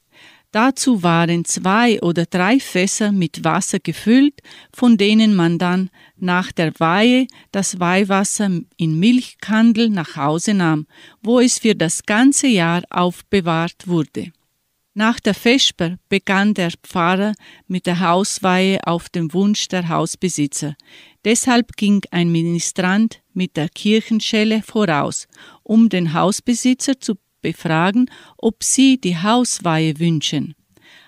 Dazu 0.52 1.02
waren 1.02 1.44
zwei 1.44 2.00
oder 2.00 2.24
drei 2.24 2.60
Fässer 2.60 3.12
mit 3.12 3.44
Wasser 3.44 3.78
gefüllt, 3.78 4.40
von 4.72 4.96
denen 4.96 5.34
man 5.34 5.58
dann 5.58 5.90
nach 6.16 6.52
der 6.52 6.72
Weihe 6.78 7.26
das 7.52 7.80
Weihwasser 7.80 8.60
in 8.76 8.98
Milchkandel 8.98 9.90
nach 9.90 10.16
Hause 10.16 10.54
nahm, 10.54 10.86
wo 11.22 11.40
es 11.40 11.58
für 11.58 11.74
das 11.74 12.04
ganze 12.04 12.46
Jahr 12.46 12.84
aufbewahrt 12.90 13.86
wurde. 13.86 14.32
Nach 14.94 15.20
der 15.20 15.34
Vesper 15.34 15.98
begann 16.08 16.54
der 16.54 16.70
Pfarrer 16.82 17.34
mit 17.66 17.84
der 17.84 18.00
Hausweihe 18.00 18.80
auf 18.86 19.10
dem 19.10 19.34
Wunsch 19.34 19.68
der 19.68 19.90
Hausbesitzer. 19.90 20.74
Deshalb 21.26 21.76
ging 21.76 22.02
ein 22.12 22.30
Ministrant 22.30 23.20
mit 23.34 23.56
der 23.56 23.68
Kirchenschelle 23.68 24.62
voraus, 24.62 25.26
um 25.64 25.88
den 25.88 26.14
Hausbesitzer 26.14 27.00
zu 27.00 27.16
befragen, 27.42 28.08
ob 28.38 28.62
sie 28.62 29.00
die 29.00 29.18
Hausweihe 29.18 29.98
wünschen. 29.98 30.54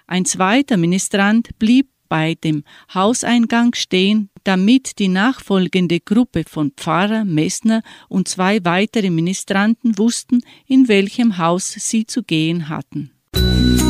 Ein 0.09 0.25
zweiter 0.25 0.77
Ministrant 0.77 1.57
blieb 1.61 1.87
bei 2.09 2.35
dem 2.35 2.65
Hauseingang 2.93 3.77
stehen, 3.77 4.29
damit 4.43 4.99
die 4.99 5.07
nachfolgende 5.07 6.01
Gruppe 6.01 6.43
von 6.49 6.73
Pfarrer, 6.73 7.25
Messner 7.25 7.83
und 8.09 8.27
zwei 8.27 8.65
weitere 8.65 9.11
Ministranten 9.11 9.99
wussten, 9.99 10.41
in 10.67 10.89
welchem 10.89 11.39
Haus 11.39 11.71
sie 11.71 12.07
zu 12.07 12.25
gehen 12.25 12.69
hatten. 12.69 13.13
Die 13.37 13.88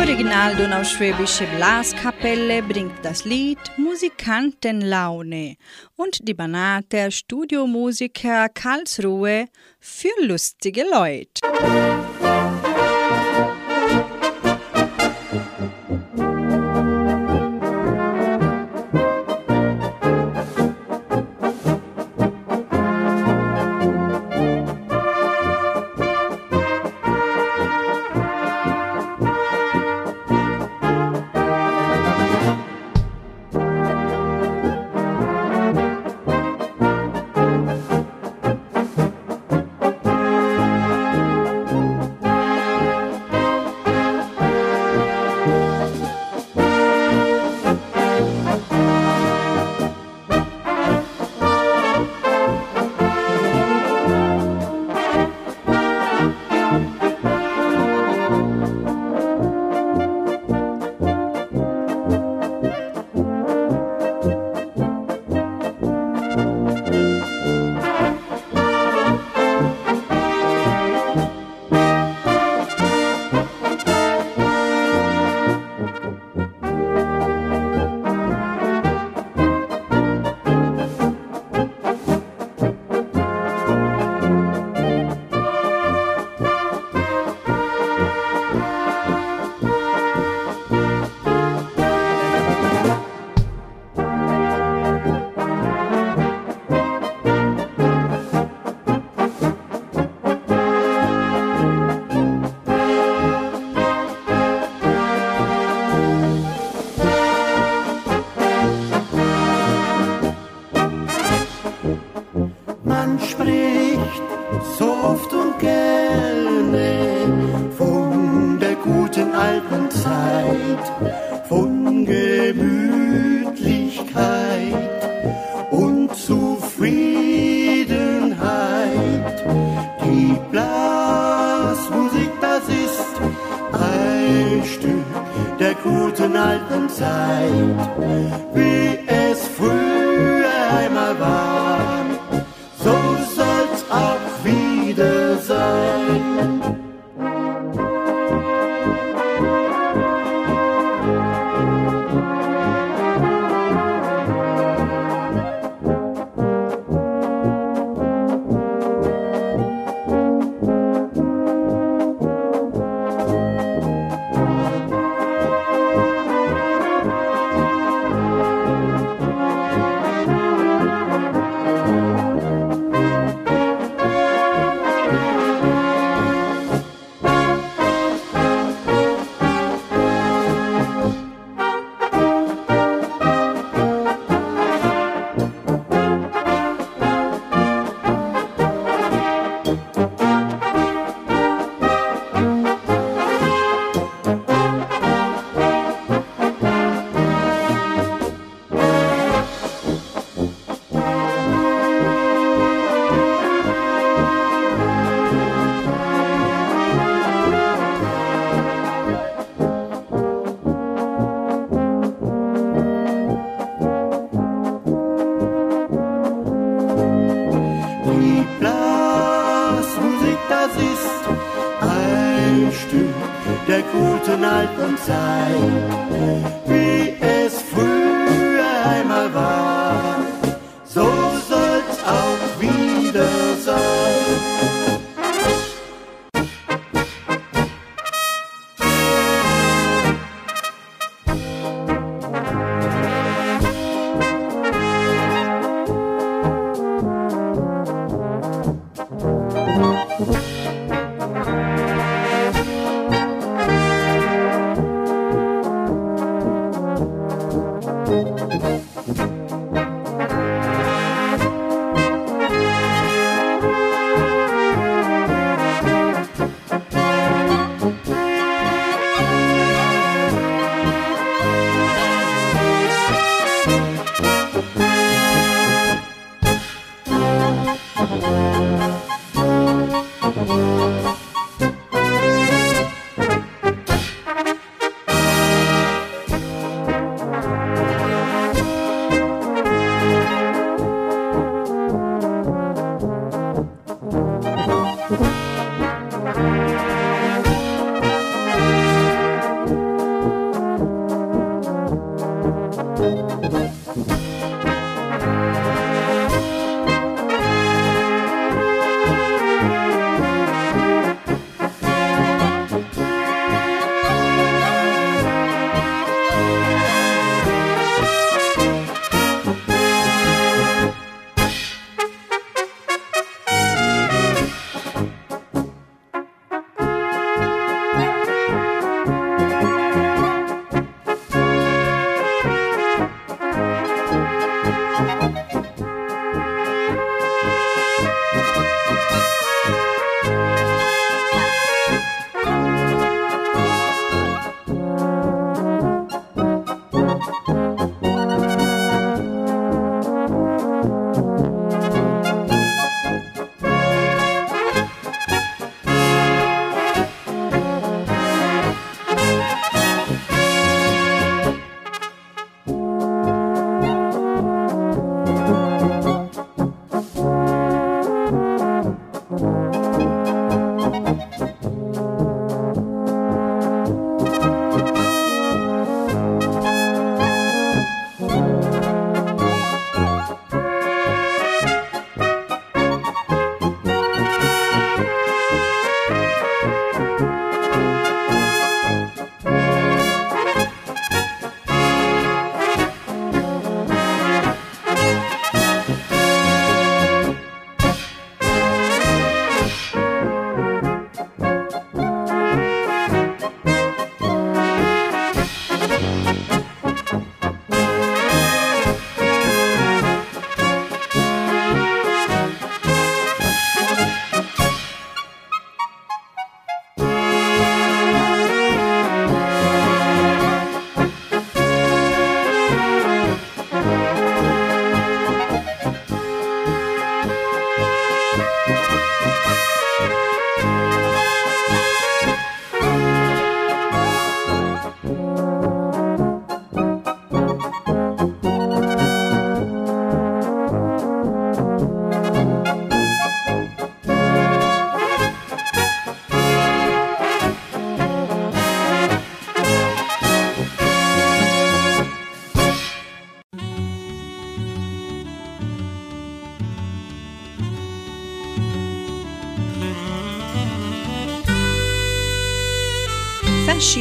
original 0.00 0.56
donauschwäbische 0.56 1.46
Blaskapelle 1.56 2.62
bringt 2.62 3.04
das 3.04 3.26
Lied 3.26 3.58
Musikantenlaune 3.76 5.56
und 5.96 6.26
die 6.26 6.32
Banater 6.32 7.10
Studiomusiker 7.10 8.48
Karlsruhe 8.48 9.46
für 9.78 10.08
lustige 10.22 10.84
Leute. 10.90 11.42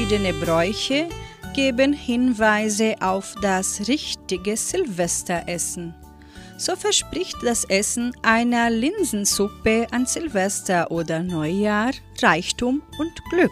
Verschiedene 0.09 0.33
Bräuche 0.43 1.07
geben 1.53 1.93
Hinweise 1.93 2.95
auf 2.99 3.35
das 3.43 3.87
richtige 3.87 4.57
Silvesteressen. 4.57 5.93
So 6.57 6.75
verspricht 6.75 7.35
das 7.43 7.63
Essen 7.65 8.11
einer 8.23 8.71
Linsensuppe 8.71 9.85
an 9.91 10.07
Silvester 10.07 10.89
oder 10.89 11.21
Neujahr 11.21 11.91
Reichtum 12.23 12.81
und 12.97 13.11
Glück. 13.29 13.51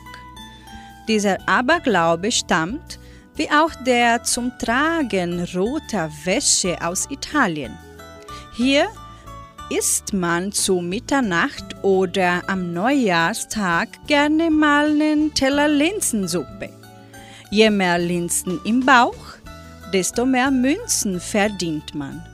Dieser 1.07 1.37
Aberglaube 1.47 2.31
stammt, 2.31 2.97
wie 3.35 3.51
auch 3.51 3.75
der 3.85 4.23
zum 4.23 4.51
Tragen 4.57 5.47
roter 5.53 6.09
Wäsche 6.23 6.75
aus 6.81 7.07
Italien. 7.11 7.77
Hier 8.55 8.87
isst 9.69 10.13
man 10.13 10.51
zu 10.51 10.79
Mitternacht 10.79 11.83
oder 11.83 12.41
am 12.47 12.73
Neujahrstag 12.73 13.89
gerne 14.07 14.49
mal 14.49 14.85
einen 14.85 15.33
Teller 15.33 15.67
Linsensuppe. 15.67 16.69
Je 17.51 17.69
mehr 17.69 17.97
Linsen 17.97 18.59
im 18.63 18.85
Bauch, 18.85 19.35
desto 19.91 20.25
mehr 20.25 20.51
Münzen 20.51 21.19
verdient 21.19 21.93
man. 21.93 22.25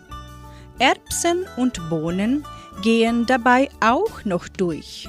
Erbsen 0.78 1.46
und 1.58 1.80
Bohnen 1.90 2.46
gehen 2.84 3.26
dabei 3.26 3.70
auch 3.80 4.26
noch 4.26 4.48
durch. 4.48 5.08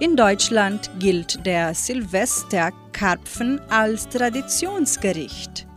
In 0.00 0.16
Deutschland 0.16 0.90
gilt 0.98 1.44
der 1.44 1.74
Silvesterkarpfen 1.74 3.60
als 3.68 4.08
Traditionsgericht. 4.08 5.67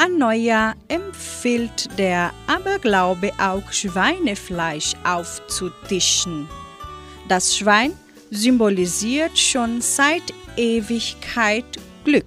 An 0.00 0.16
Neujahr 0.16 0.76
empfiehlt 0.88 1.90
der 1.98 2.32
Aberglaube 2.46 3.32
auch 3.38 3.70
Schweinefleisch 3.70 4.94
aufzutischen. 5.04 6.48
Das 7.28 7.54
Schwein 7.54 7.92
symbolisiert 8.30 9.38
schon 9.38 9.82
seit 9.82 10.22
Ewigkeit 10.56 11.66
Glück. 12.02 12.24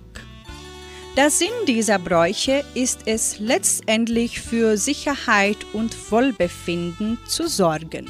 Der 1.18 1.32
Sinn 1.32 1.66
dieser 1.68 1.98
Bräuche 1.98 2.64
ist 2.76 3.08
es 3.08 3.40
letztendlich 3.40 4.40
für 4.40 4.78
Sicherheit 4.78 5.58
und 5.74 5.96
Wohlbefinden 6.12 7.18
zu 7.26 7.48
sorgen. 7.48 8.08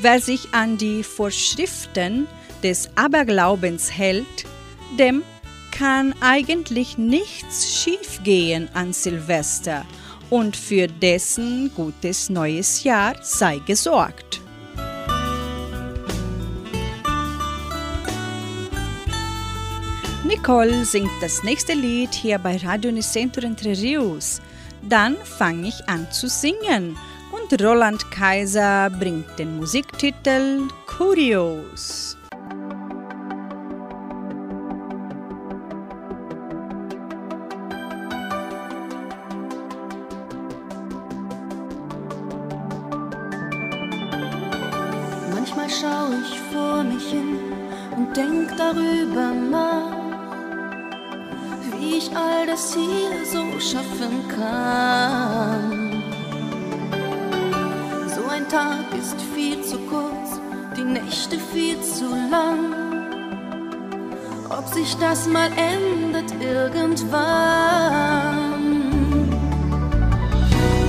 Wer 0.00 0.18
sich 0.18 0.54
an 0.54 0.78
die 0.78 1.02
Vorschriften 1.02 2.26
des 2.62 2.88
Aberglaubens 2.96 3.92
hält, 3.92 4.46
dem 4.98 5.22
kann 5.70 6.14
eigentlich 6.20 6.98
nichts 6.98 7.74
schiefgehen 7.76 8.68
an 8.74 8.92
Silvester 8.92 9.84
und 10.30 10.56
für 10.56 10.86
dessen 10.86 11.70
gutes 11.74 12.28
neues 12.28 12.84
Jahr 12.84 13.14
sei 13.22 13.60
gesorgt. 13.66 14.40
Nicole 20.24 20.84
singt 20.84 21.10
das 21.22 21.42
nächste 21.42 21.72
Lied 21.72 22.12
hier 22.12 22.38
bei 22.38 22.58
Radio 22.58 22.92
Nicentro 22.92 23.46
Entre 23.46 23.70
Rios. 23.70 24.42
Dann 24.82 25.16
fange 25.24 25.68
ich 25.68 25.88
an 25.88 26.06
zu 26.12 26.28
singen 26.28 26.98
und 27.32 27.62
Roland 27.62 28.10
Kaiser 28.10 28.90
bringt 28.90 29.38
den 29.38 29.56
Musiktitel 29.56 30.68
Curios. 30.86 32.17
Das 52.58 52.74
hier 52.74 53.24
so 53.24 53.60
schaffen 53.60 54.26
kann. 54.28 56.02
So 58.08 58.28
ein 58.28 58.48
Tag 58.48 58.86
ist 58.98 59.20
viel 59.32 59.62
zu 59.62 59.78
kurz, 59.78 60.40
die 60.76 60.82
Nächte 60.82 61.38
viel 61.38 61.80
zu 61.80 62.08
lang. 62.30 62.74
Ob 64.50 64.66
sich 64.74 64.96
das 64.96 65.28
mal 65.28 65.50
ändert 65.56 66.34
irgendwann. 66.40 66.98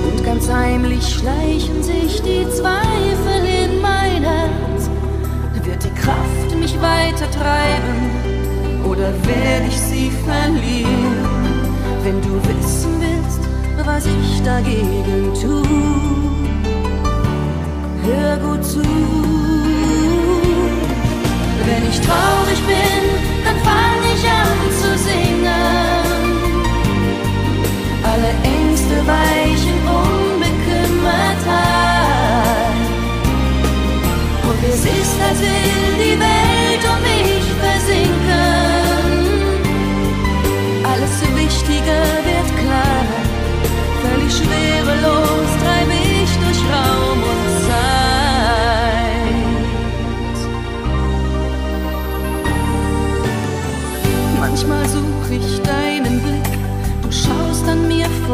Und 0.08 0.24
ganz 0.24 0.50
heimlich 0.50 1.06
schleichen 1.08 1.84
sich 1.84 2.20
die 2.22 2.48
Zweifel 2.50 3.44
in 3.64 3.80
mein 3.80 4.24
Herz. 4.24 4.90
Wird 5.62 5.84
die 5.84 5.90
Kraft 5.90 6.56
mich 6.58 6.74
weiter 6.80 7.30
treiben 7.30 8.10
oder 8.84 9.12
werde 9.24 9.66
ich 9.68 9.78
sie 9.78 10.10
verlieren? 10.26 11.19
Wenn 12.02 12.20
du 12.22 12.34
wissen 12.48 13.00
willst, 13.00 13.40
was 13.84 14.06
ich 14.06 14.42
dagegen 14.42 15.34
tu, 15.34 15.62
hör 18.02 18.36
gut 18.38 18.64
zu. 18.64 19.19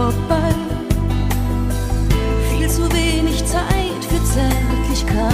vorbei. 0.07 0.55
Viel 2.51 2.69
zu 2.69 2.85
wenig 2.93 3.45
Zeit 3.45 4.01
für 4.09 4.23
Zärtlichkeit. 4.35 5.27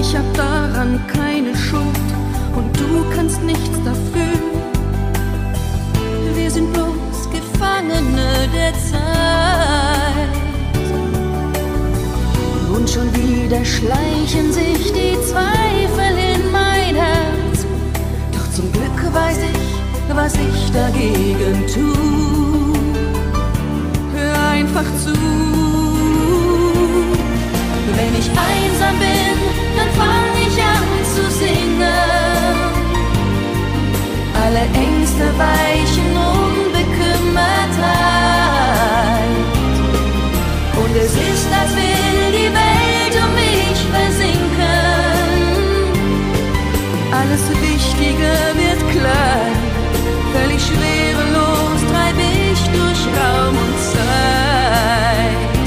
Ich 0.00 0.16
hab 0.16 0.28
daran 0.34 1.00
keine 1.06 1.52
Schuld 1.56 2.08
und 2.56 2.68
du 2.80 2.90
kannst 3.14 3.42
nichts 3.42 3.78
dafür. 3.84 4.38
Wir 6.36 6.50
sind 6.50 6.72
bloß 6.72 7.18
Gefangene 7.36 8.30
der 8.56 8.72
Zeit. 8.90 10.36
Und 12.74 12.88
schon 12.88 13.08
wieder 13.14 13.64
schleichen 13.64 14.52
sich 14.52 14.82
die 14.98 15.16
Zweifel 15.30 16.12
in 16.34 16.42
mein 16.52 16.94
Herz. 16.94 17.66
Doch 18.32 18.48
zum 18.52 18.70
Glück 18.72 19.00
weiß 19.12 19.38
ich, 19.52 19.59
was 20.14 20.34
ich 20.34 20.70
dagegen 20.72 21.66
tu. 21.72 21.94
Hör 24.14 24.50
einfach 24.50 24.84
zu. 25.04 25.14
Wenn 27.96 28.14
ich 28.18 28.28
einsam 28.30 28.98
bin, 28.98 29.36
dann 29.76 29.90
fang 30.00 30.32
ich 30.46 30.56
an 30.62 30.88
zu 31.14 31.24
singen. 31.30 32.58
Alle 34.42 34.62
Ängste 34.84 35.24
weichen 35.38 36.10
Unbekümmertheit. 36.34 39.34
Und 40.82 40.92
es 40.96 41.12
ist, 41.12 41.48
als 41.60 41.72
will 41.76 42.32
die 42.32 42.52
Welt 42.60 43.14
um 43.24 43.30
mich 43.34 43.80
versinken. 43.94 44.90
Alles 47.12 47.44
Wichtige 47.60 48.30
wird 48.56 48.80
klar 48.92 49.59
schwerelos 50.70 51.80
treib 51.90 52.16
ich 52.18 52.60
durch 52.76 53.00
Raum 53.16 53.54
und 53.64 53.76
Zeit. 53.92 55.66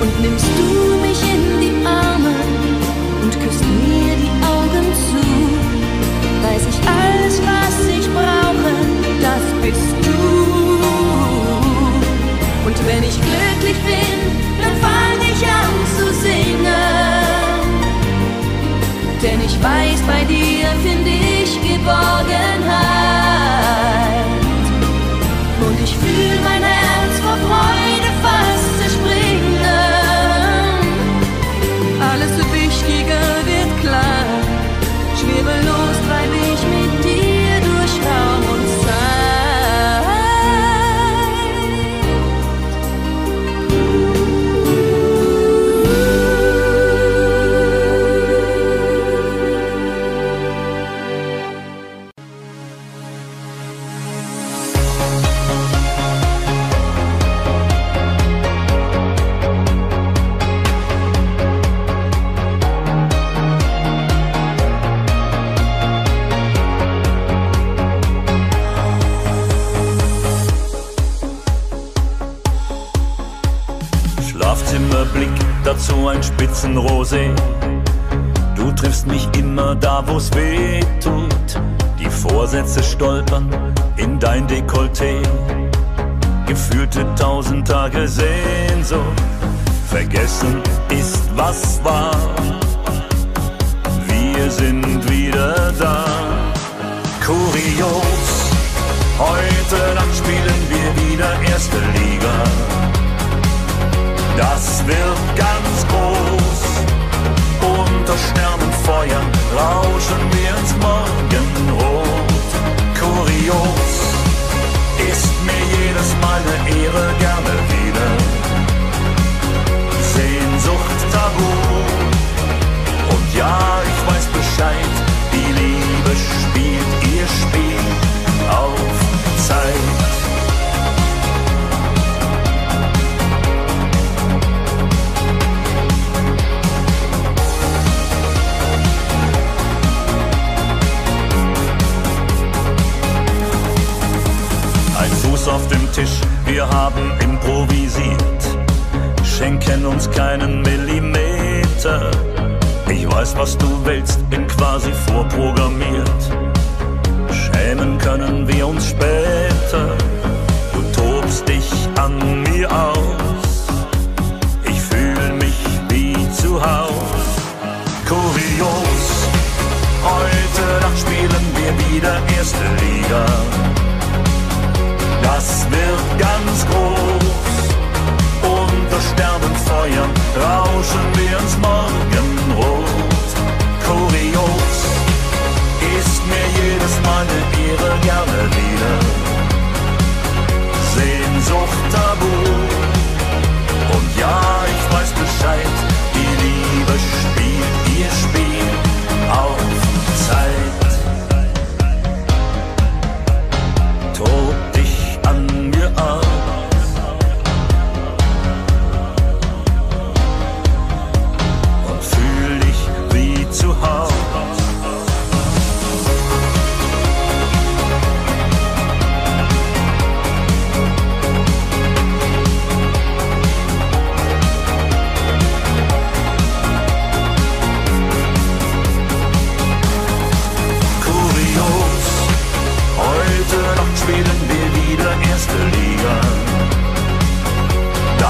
Und 0.00 0.12
nimmst 0.20 0.46
du 0.58 0.97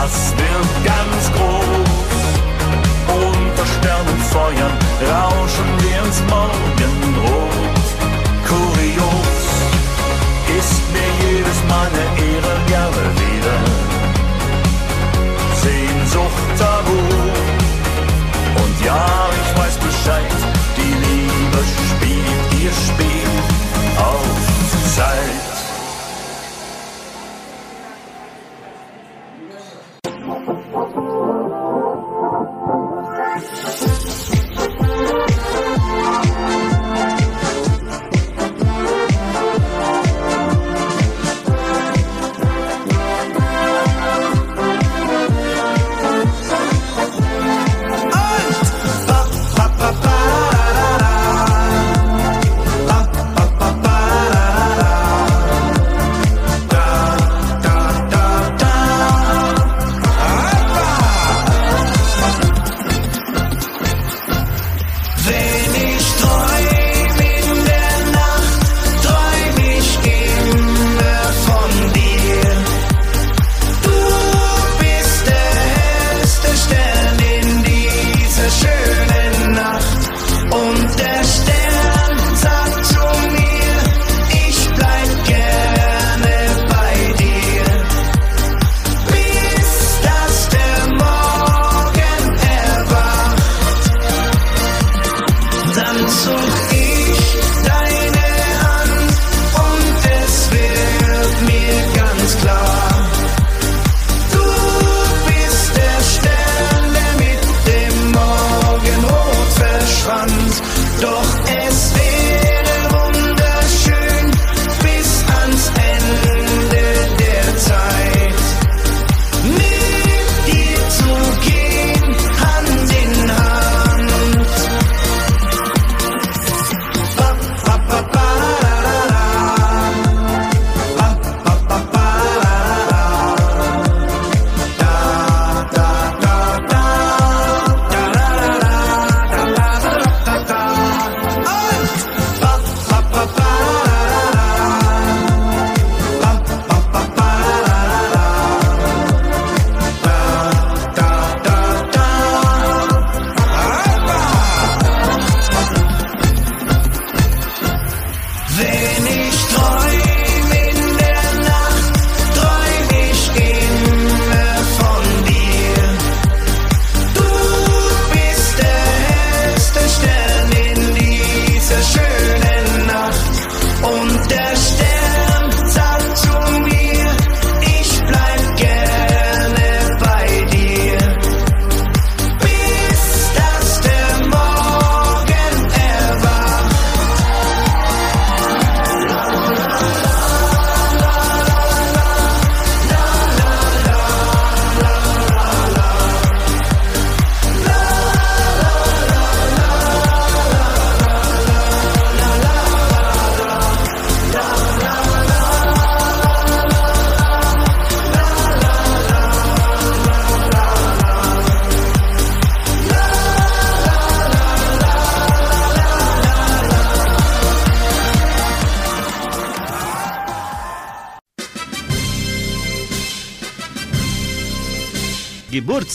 das 0.08 0.32
wird 0.36 0.84
ganz 0.84 1.32
groß. 1.32 1.88
Unter 3.08 3.66
Sternenfeuern 3.66 4.72
rauschen 5.10 5.66
wir 5.80 6.04
ins 6.04 6.20
Mond. 6.22 6.37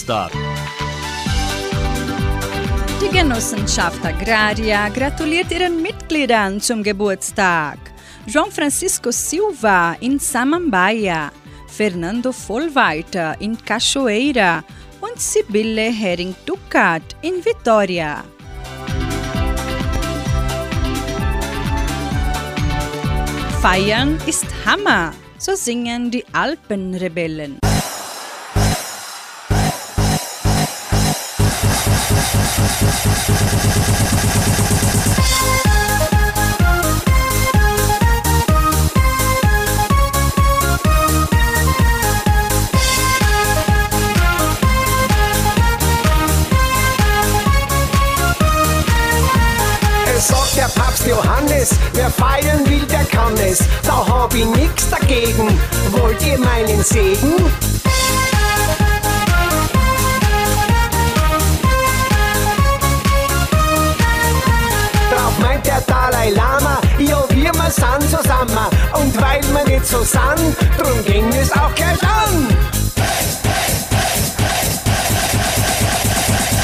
Geburtstag. 0.03 0.31
Die 3.01 3.09
Genossenschaft 3.09 4.05
Agraria 4.05 4.89
gratuliert 4.89 5.51
ihren 5.51 5.81
Mitgliedern 5.81 6.59
zum 6.59 6.83
Geburtstag. 6.83 7.77
João 8.27 8.51
Francisco 8.51 9.11
Silva 9.11 9.95
in 9.99 10.19
Samambaia, 10.19 11.31
Fernando 11.67 12.31
Vollweiter 12.31 13.35
in 13.39 13.57
Cachoeira 13.57 14.63
und 15.01 15.19
Sibylle 15.19 15.91
Hering-Ducat 15.91 17.03
in 17.21 17.43
Vitória. 17.43 18.23
Feiern 23.61 24.17
ist 24.25 24.45
Hammer, 24.65 25.13
so 25.37 25.55
singen 25.55 26.11
die 26.11 26.25
Alpenrebellen. 26.33 27.59
Johannes, 51.05 51.69
wer 51.93 52.09
feiern 52.09 52.65
will, 52.65 52.85
der 52.85 53.03
kann 53.05 53.33
es. 53.37 53.59
Da 53.83 54.07
hab 54.07 54.33
ich 54.33 54.45
nix 54.45 54.89
dagegen. 54.89 55.59
Wollt 55.91 56.25
ihr 56.25 56.39
meinen 56.39 56.83
Segen? 56.83 57.72
Der 65.65 65.81
Dalai 65.81 66.29
Lama, 66.31 66.79
ja 66.97 67.23
wir 67.29 67.51
wir 67.53 67.71
sind 67.71 68.09
zusammen. 68.09 68.67
Und 68.93 69.21
weil 69.21 69.41
wir 69.53 69.65
nicht 69.73 69.85
so 69.85 70.03
sind, 70.03 70.55
drum 70.77 71.03
ging 71.05 71.27
es 71.33 71.51
auch 71.51 71.73
gleich 71.75 72.01
an. 72.03 72.47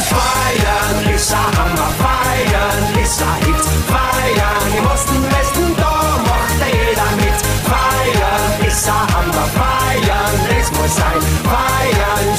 Feiern 0.09 0.97
ein 1.33 1.57
Hammer, 1.57 1.91
feiern 2.03 3.03
ist 3.03 3.21
ein 3.21 3.45
Hit. 3.45 3.63
Feiern 3.87 4.77
im 4.77 4.85
Osten, 4.87 5.23
Westen, 5.31 5.75
da 5.77 6.19
macht 6.29 6.61
jeder 6.67 7.11
mit. 7.17 7.37
Feiern 7.69 8.53
ein 8.61 9.15
Hammer, 9.15 9.47
feiern, 9.59 10.39
es 10.59 10.71
muss 10.71 10.95
sein. 10.95 11.21
Feiern, 11.43 12.38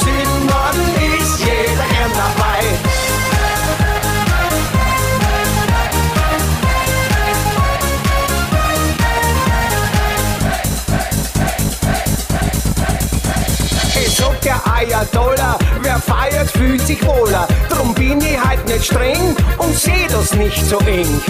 Dollar, 14.81 15.05
Dollar. 15.11 15.59
Wer 15.83 15.99
feiert, 15.99 16.49
fühlt 16.49 16.81
sich 16.81 17.05
wohler. 17.05 17.47
Drum 17.69 17.93
bin 17.93 18.19
ich 18.19 18.43
halt 18.43 18.65
nicht 18.67 18.85
streng 18.85 19.35
und 19.59 19.75
seh 19.77 20.07
das 20.11 20.33
nicht 20.33 20.65
so 20.65 20.79
eng. 20.79 21.21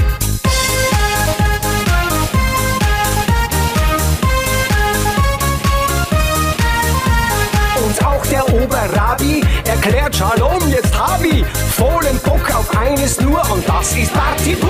Und 7.84 8.06
auch 8.06 8.26
der 8.28 8.48
Oberrabi 8.54 9.44
erklärt 9.66 10.16
Shalom, 10.16 10.62
jetzt 10.70 10.98
hab 10.98 11.22
ich 11.22 11.46
vollen 11.76 12.18
Bock 12.24 12.56
auf 12.56 12.78
eines 12.78 13.20
nur 13.20 13.42
und 13.52 13.68
das 13.68 13.94
ist 13.98 14.14
Party 14.14 14.56
pur. 14.56 14.70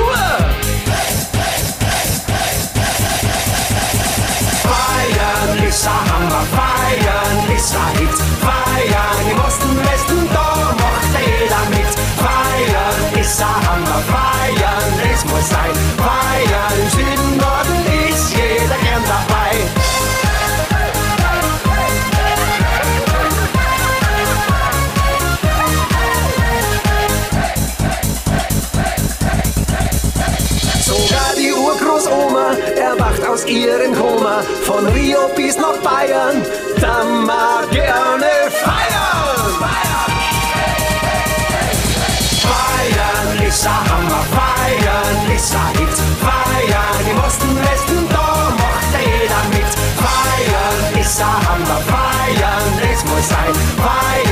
Feiern 4.64 5.68
ist 5.68 5.88
Hammer, 5.88 6.46
feiern 6.56 7.56
ist 7.56 7.76
ein 7.76 8.00
Hit, 8.00 8.31
feiern 8.82 9.32
im 9.32 9.40
Osten, 9.40 9.78
Westen, 9.78 10.30
da 10.34 10.76
macht 10.80 11.14
jeder 11.20 11.64
mit. 11.70 11.92
Feiern 12.18 13.20
ist 13.20 13.42
ein 13.42 13.68
Hammer, 13.68 14.02
feiern, 14.10 14.94
es 15.14 15.26
muss 15.26 15.50
sein, 15.50 15.74
feiern 15.98 16.80
im 16.82 16.90
Süden, 16.90 17.38
Norden 17.38 18.10
ist 18.10 18.34
jeder 18.34 18.78
gern 18.78 19.04
dabei. 19.08 19.52
Sogar 30.84 31.36
die 31.38 31.54
Urgroßoma 31.54 32.70
aus 33.32 33.46
ihrem 33.46 33.94
Koma. 33.96 34.44
Von 34.64 34.86
Rio 34.88 35.30
bis 35.36 35.56
nach 35.58 35.78
Bayern, 35.78 36.44
da 36.80 37.04
mag 37.04 37.70
gerne 37.72 38.32
feiern. 38.50 39.54
Feiern 42.46 43.48
ist 43.48 43.66
ein 43.66 43.84
Hammer, 43.92 44.24
feiern 44.38 45.36
ist 45.36 45.56
ein 45.56 45.80
Hit. 45.80 45.98
Feiern 46.26 47.04
im 47.10 47.18
Osten, 47.24 47.56
Westen, 47.64 48.10
da 48.10 48.54
macht 48.64 48.94
jeder 49.00 49.44
mit. 49.56 49.72
Feiern 50.04 51.02
ist 51.02 51.22
ein 51.22 51.48
Hammer, 51.48 51.82
feiern, 51.94 52.74
es 52.92 53.04
muss 53.06 53.30
sein. 53.30 53.54
Feiern 53.78 54.31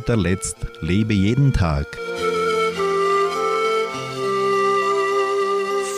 guter 0.00 0.16
Letzt 0.16 0.56
lebe 0.80 1.12
jeden 1.12 1.52
Tag. 1.52 1.86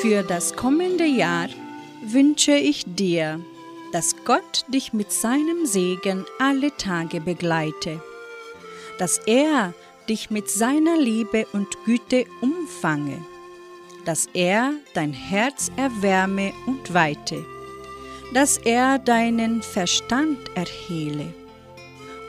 Für 0.00 0.24
das 0.24 0.56
kommende 0.56 1.04
Jahr 1.04 1.48
wünsche 2.04 2.50
ich 2.50 2.82
dir, 2.84 3.38
dass 3.92 4.16
Gott 4.24 4.64
dich 4.66 4.92
mit 4.92 5.12
seinem 5.12 5.66
Segen 5.66 6.24
alle 6.40 6.76
Tage 6.76 7.20
begleite, 7.20 8.02
dass 8.98 9.18
er 9.18 9.72
dich 10.08 10.30
mit 10.30 10.50
seiner 10.50 10.98
Liebe 10.98 11.46
und 11.52 11.68
Güte 11.84 12.24
umfange, 12.40 13.24
dass 14.04 14.28
er 14.34 14.72
dein 14.94 15.12
Herz 15.12 15.70
erwärme 15.76 16.52
und 16.66 16.92
weite, 16.92 17.44
dass 18.34 18.58
er 18.58 18.98
deinen 18.98 19.62
Verstand 19.62 20.38
erhele 20.56 21.32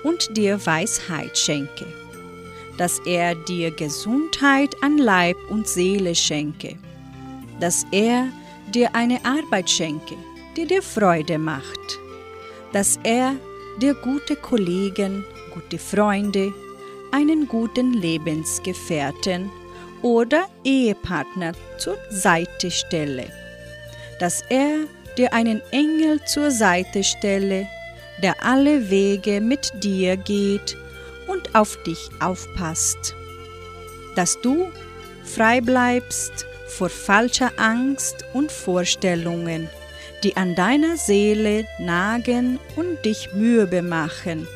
und 0.04 0.36
dir 0.38 0.64
Weisheit 0.66 1.38
schenke, 1.38 1.86
dass 2.78 3.00
er 3.06 3.36
dir 3.36 3.72
Gesundheit 3.72 4.76
an 4.82 4.98
Leib 4.98 5.38
und 5.50 5.68
Seele 5.68 6.16
schenke, 6.16 6.76
dass 7.60 7.86
er 7.92 8.28
dir 8.74 8.94
eine 8.96 9.24
Arbeit 9.26 9.70
schenke, 9.70 10.16
die 10.56 10.66
dir 10.66 10.82
Freude 10.82 11.38
macht, 11.38 12.00
dass 12.72 13.00
er 13.04 13.36
dir 13.82 13.94
gute 13.94 14.36
Kollegen, 14.36 15.26
gute 15.54 15.78
Freunde, 15.78 16.54
einen 17.12 17.48
guten 17.48 17.94
Lebensgefährten 17.94 19.52
oder 20.02 20.48
Ehepartner 20.64 21.54
zur 21.78 21.98
Seite 22.10 22.72
stelle, 22.72 23.28
dass 24.20 24.44
er 24.50 24.86
dir 25.18 25.34
einen 25.34 25.62
Engel 25.72 26.24
zur 26.26 26.52
Seite 26.52 27.04
stelle, 27.04 27.68
der 28.24 28.44
alle 28.44 28.90
Wege 28.90 29.42
mit 29.42 29.84
dir 29.84 30.18
geht 30.18 30.78
und 31.28 31.54
auf 31.56 31.78
dich 31.84 32.10
aufpasst, 32.20 33.16
dass 34.16 34.40
du 34.42 34.72
frei 35.24 35.62
bleibst 35.62 36.46
vor 36.68 36.90
falscher 36.90 37.52
Angst 37.58 38.26
und 38.34 38.52
Vorstellungen, 38.52 39.70
die 40.24 40.38
an 40.38 40.56
deiner 40.56 40.98
Seele 40.98 41.68
nagen 41.80 42.60
und 42.76 43.04
dich 43.06 43.34
mürbe 43.34 43.82
machen, 43.82 44.48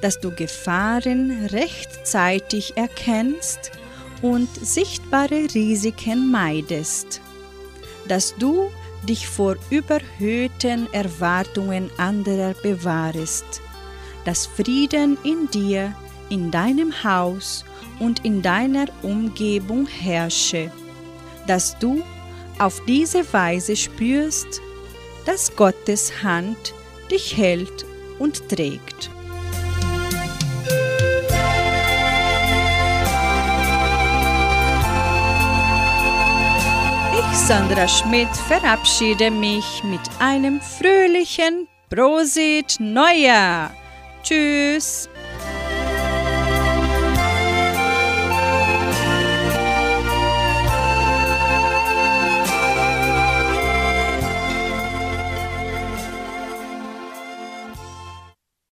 dass 0.00 0.18
du 0.18 0.30
Gefahren 0.34 1.46
rechtzeitig 1.52 2.76
erkennst 2.76 3.72
und 4.22 4.48
sichtbare 4.54 5.46
Risiken 5.54 6.30
meidest, 6.30 7.20
dass 8.08 8.34
du 8.36 8.70
dich 9.08 9.26
vor 9.26 9.56
überhöhten 9.70 10.92
Erwartungen 10.92 11.90
anderer 11.96 12.54
bewahrest, 12.62 13.60
dass 14.24 14.46
Frieden 14.46 15.16
in 15.24 15.48
dir, 15.50 15.94
in 16.28 16.50
deinem 16.50 17.04
Haus 17.04 17.64
und 17.98 18.24
in 18.24 18.42
deiner 18.42 18.86
Umgebung 19.02 19.86
herrsche, 19.86 20.70
dass 21.46 21.78
du 21.78 22.02
auf 22.58 22.82
diese 22.86 23.32
Weise 23.32 23.76
spürst, 23.76 24.60
dass 25.24 25.54
Gottes 25.56 26.22
Hand 26.22 26.74
dich 27.10 27.36
hält 27.36 27.84
und 28.18 28.48
trägt. 28.48 29.10
Sandra 37.50 37.88
Schmidt, 37.88 38.28
verabschiede 38.46 39.28
mich 39.28 39.82
mit 39.82 40.00
einem 40.20 40.60
fröhlichen 40.60 41.66
Prosit 41.88 42.76
Neujahr. 42.78 43.72
Tschüss. 44.22 45.08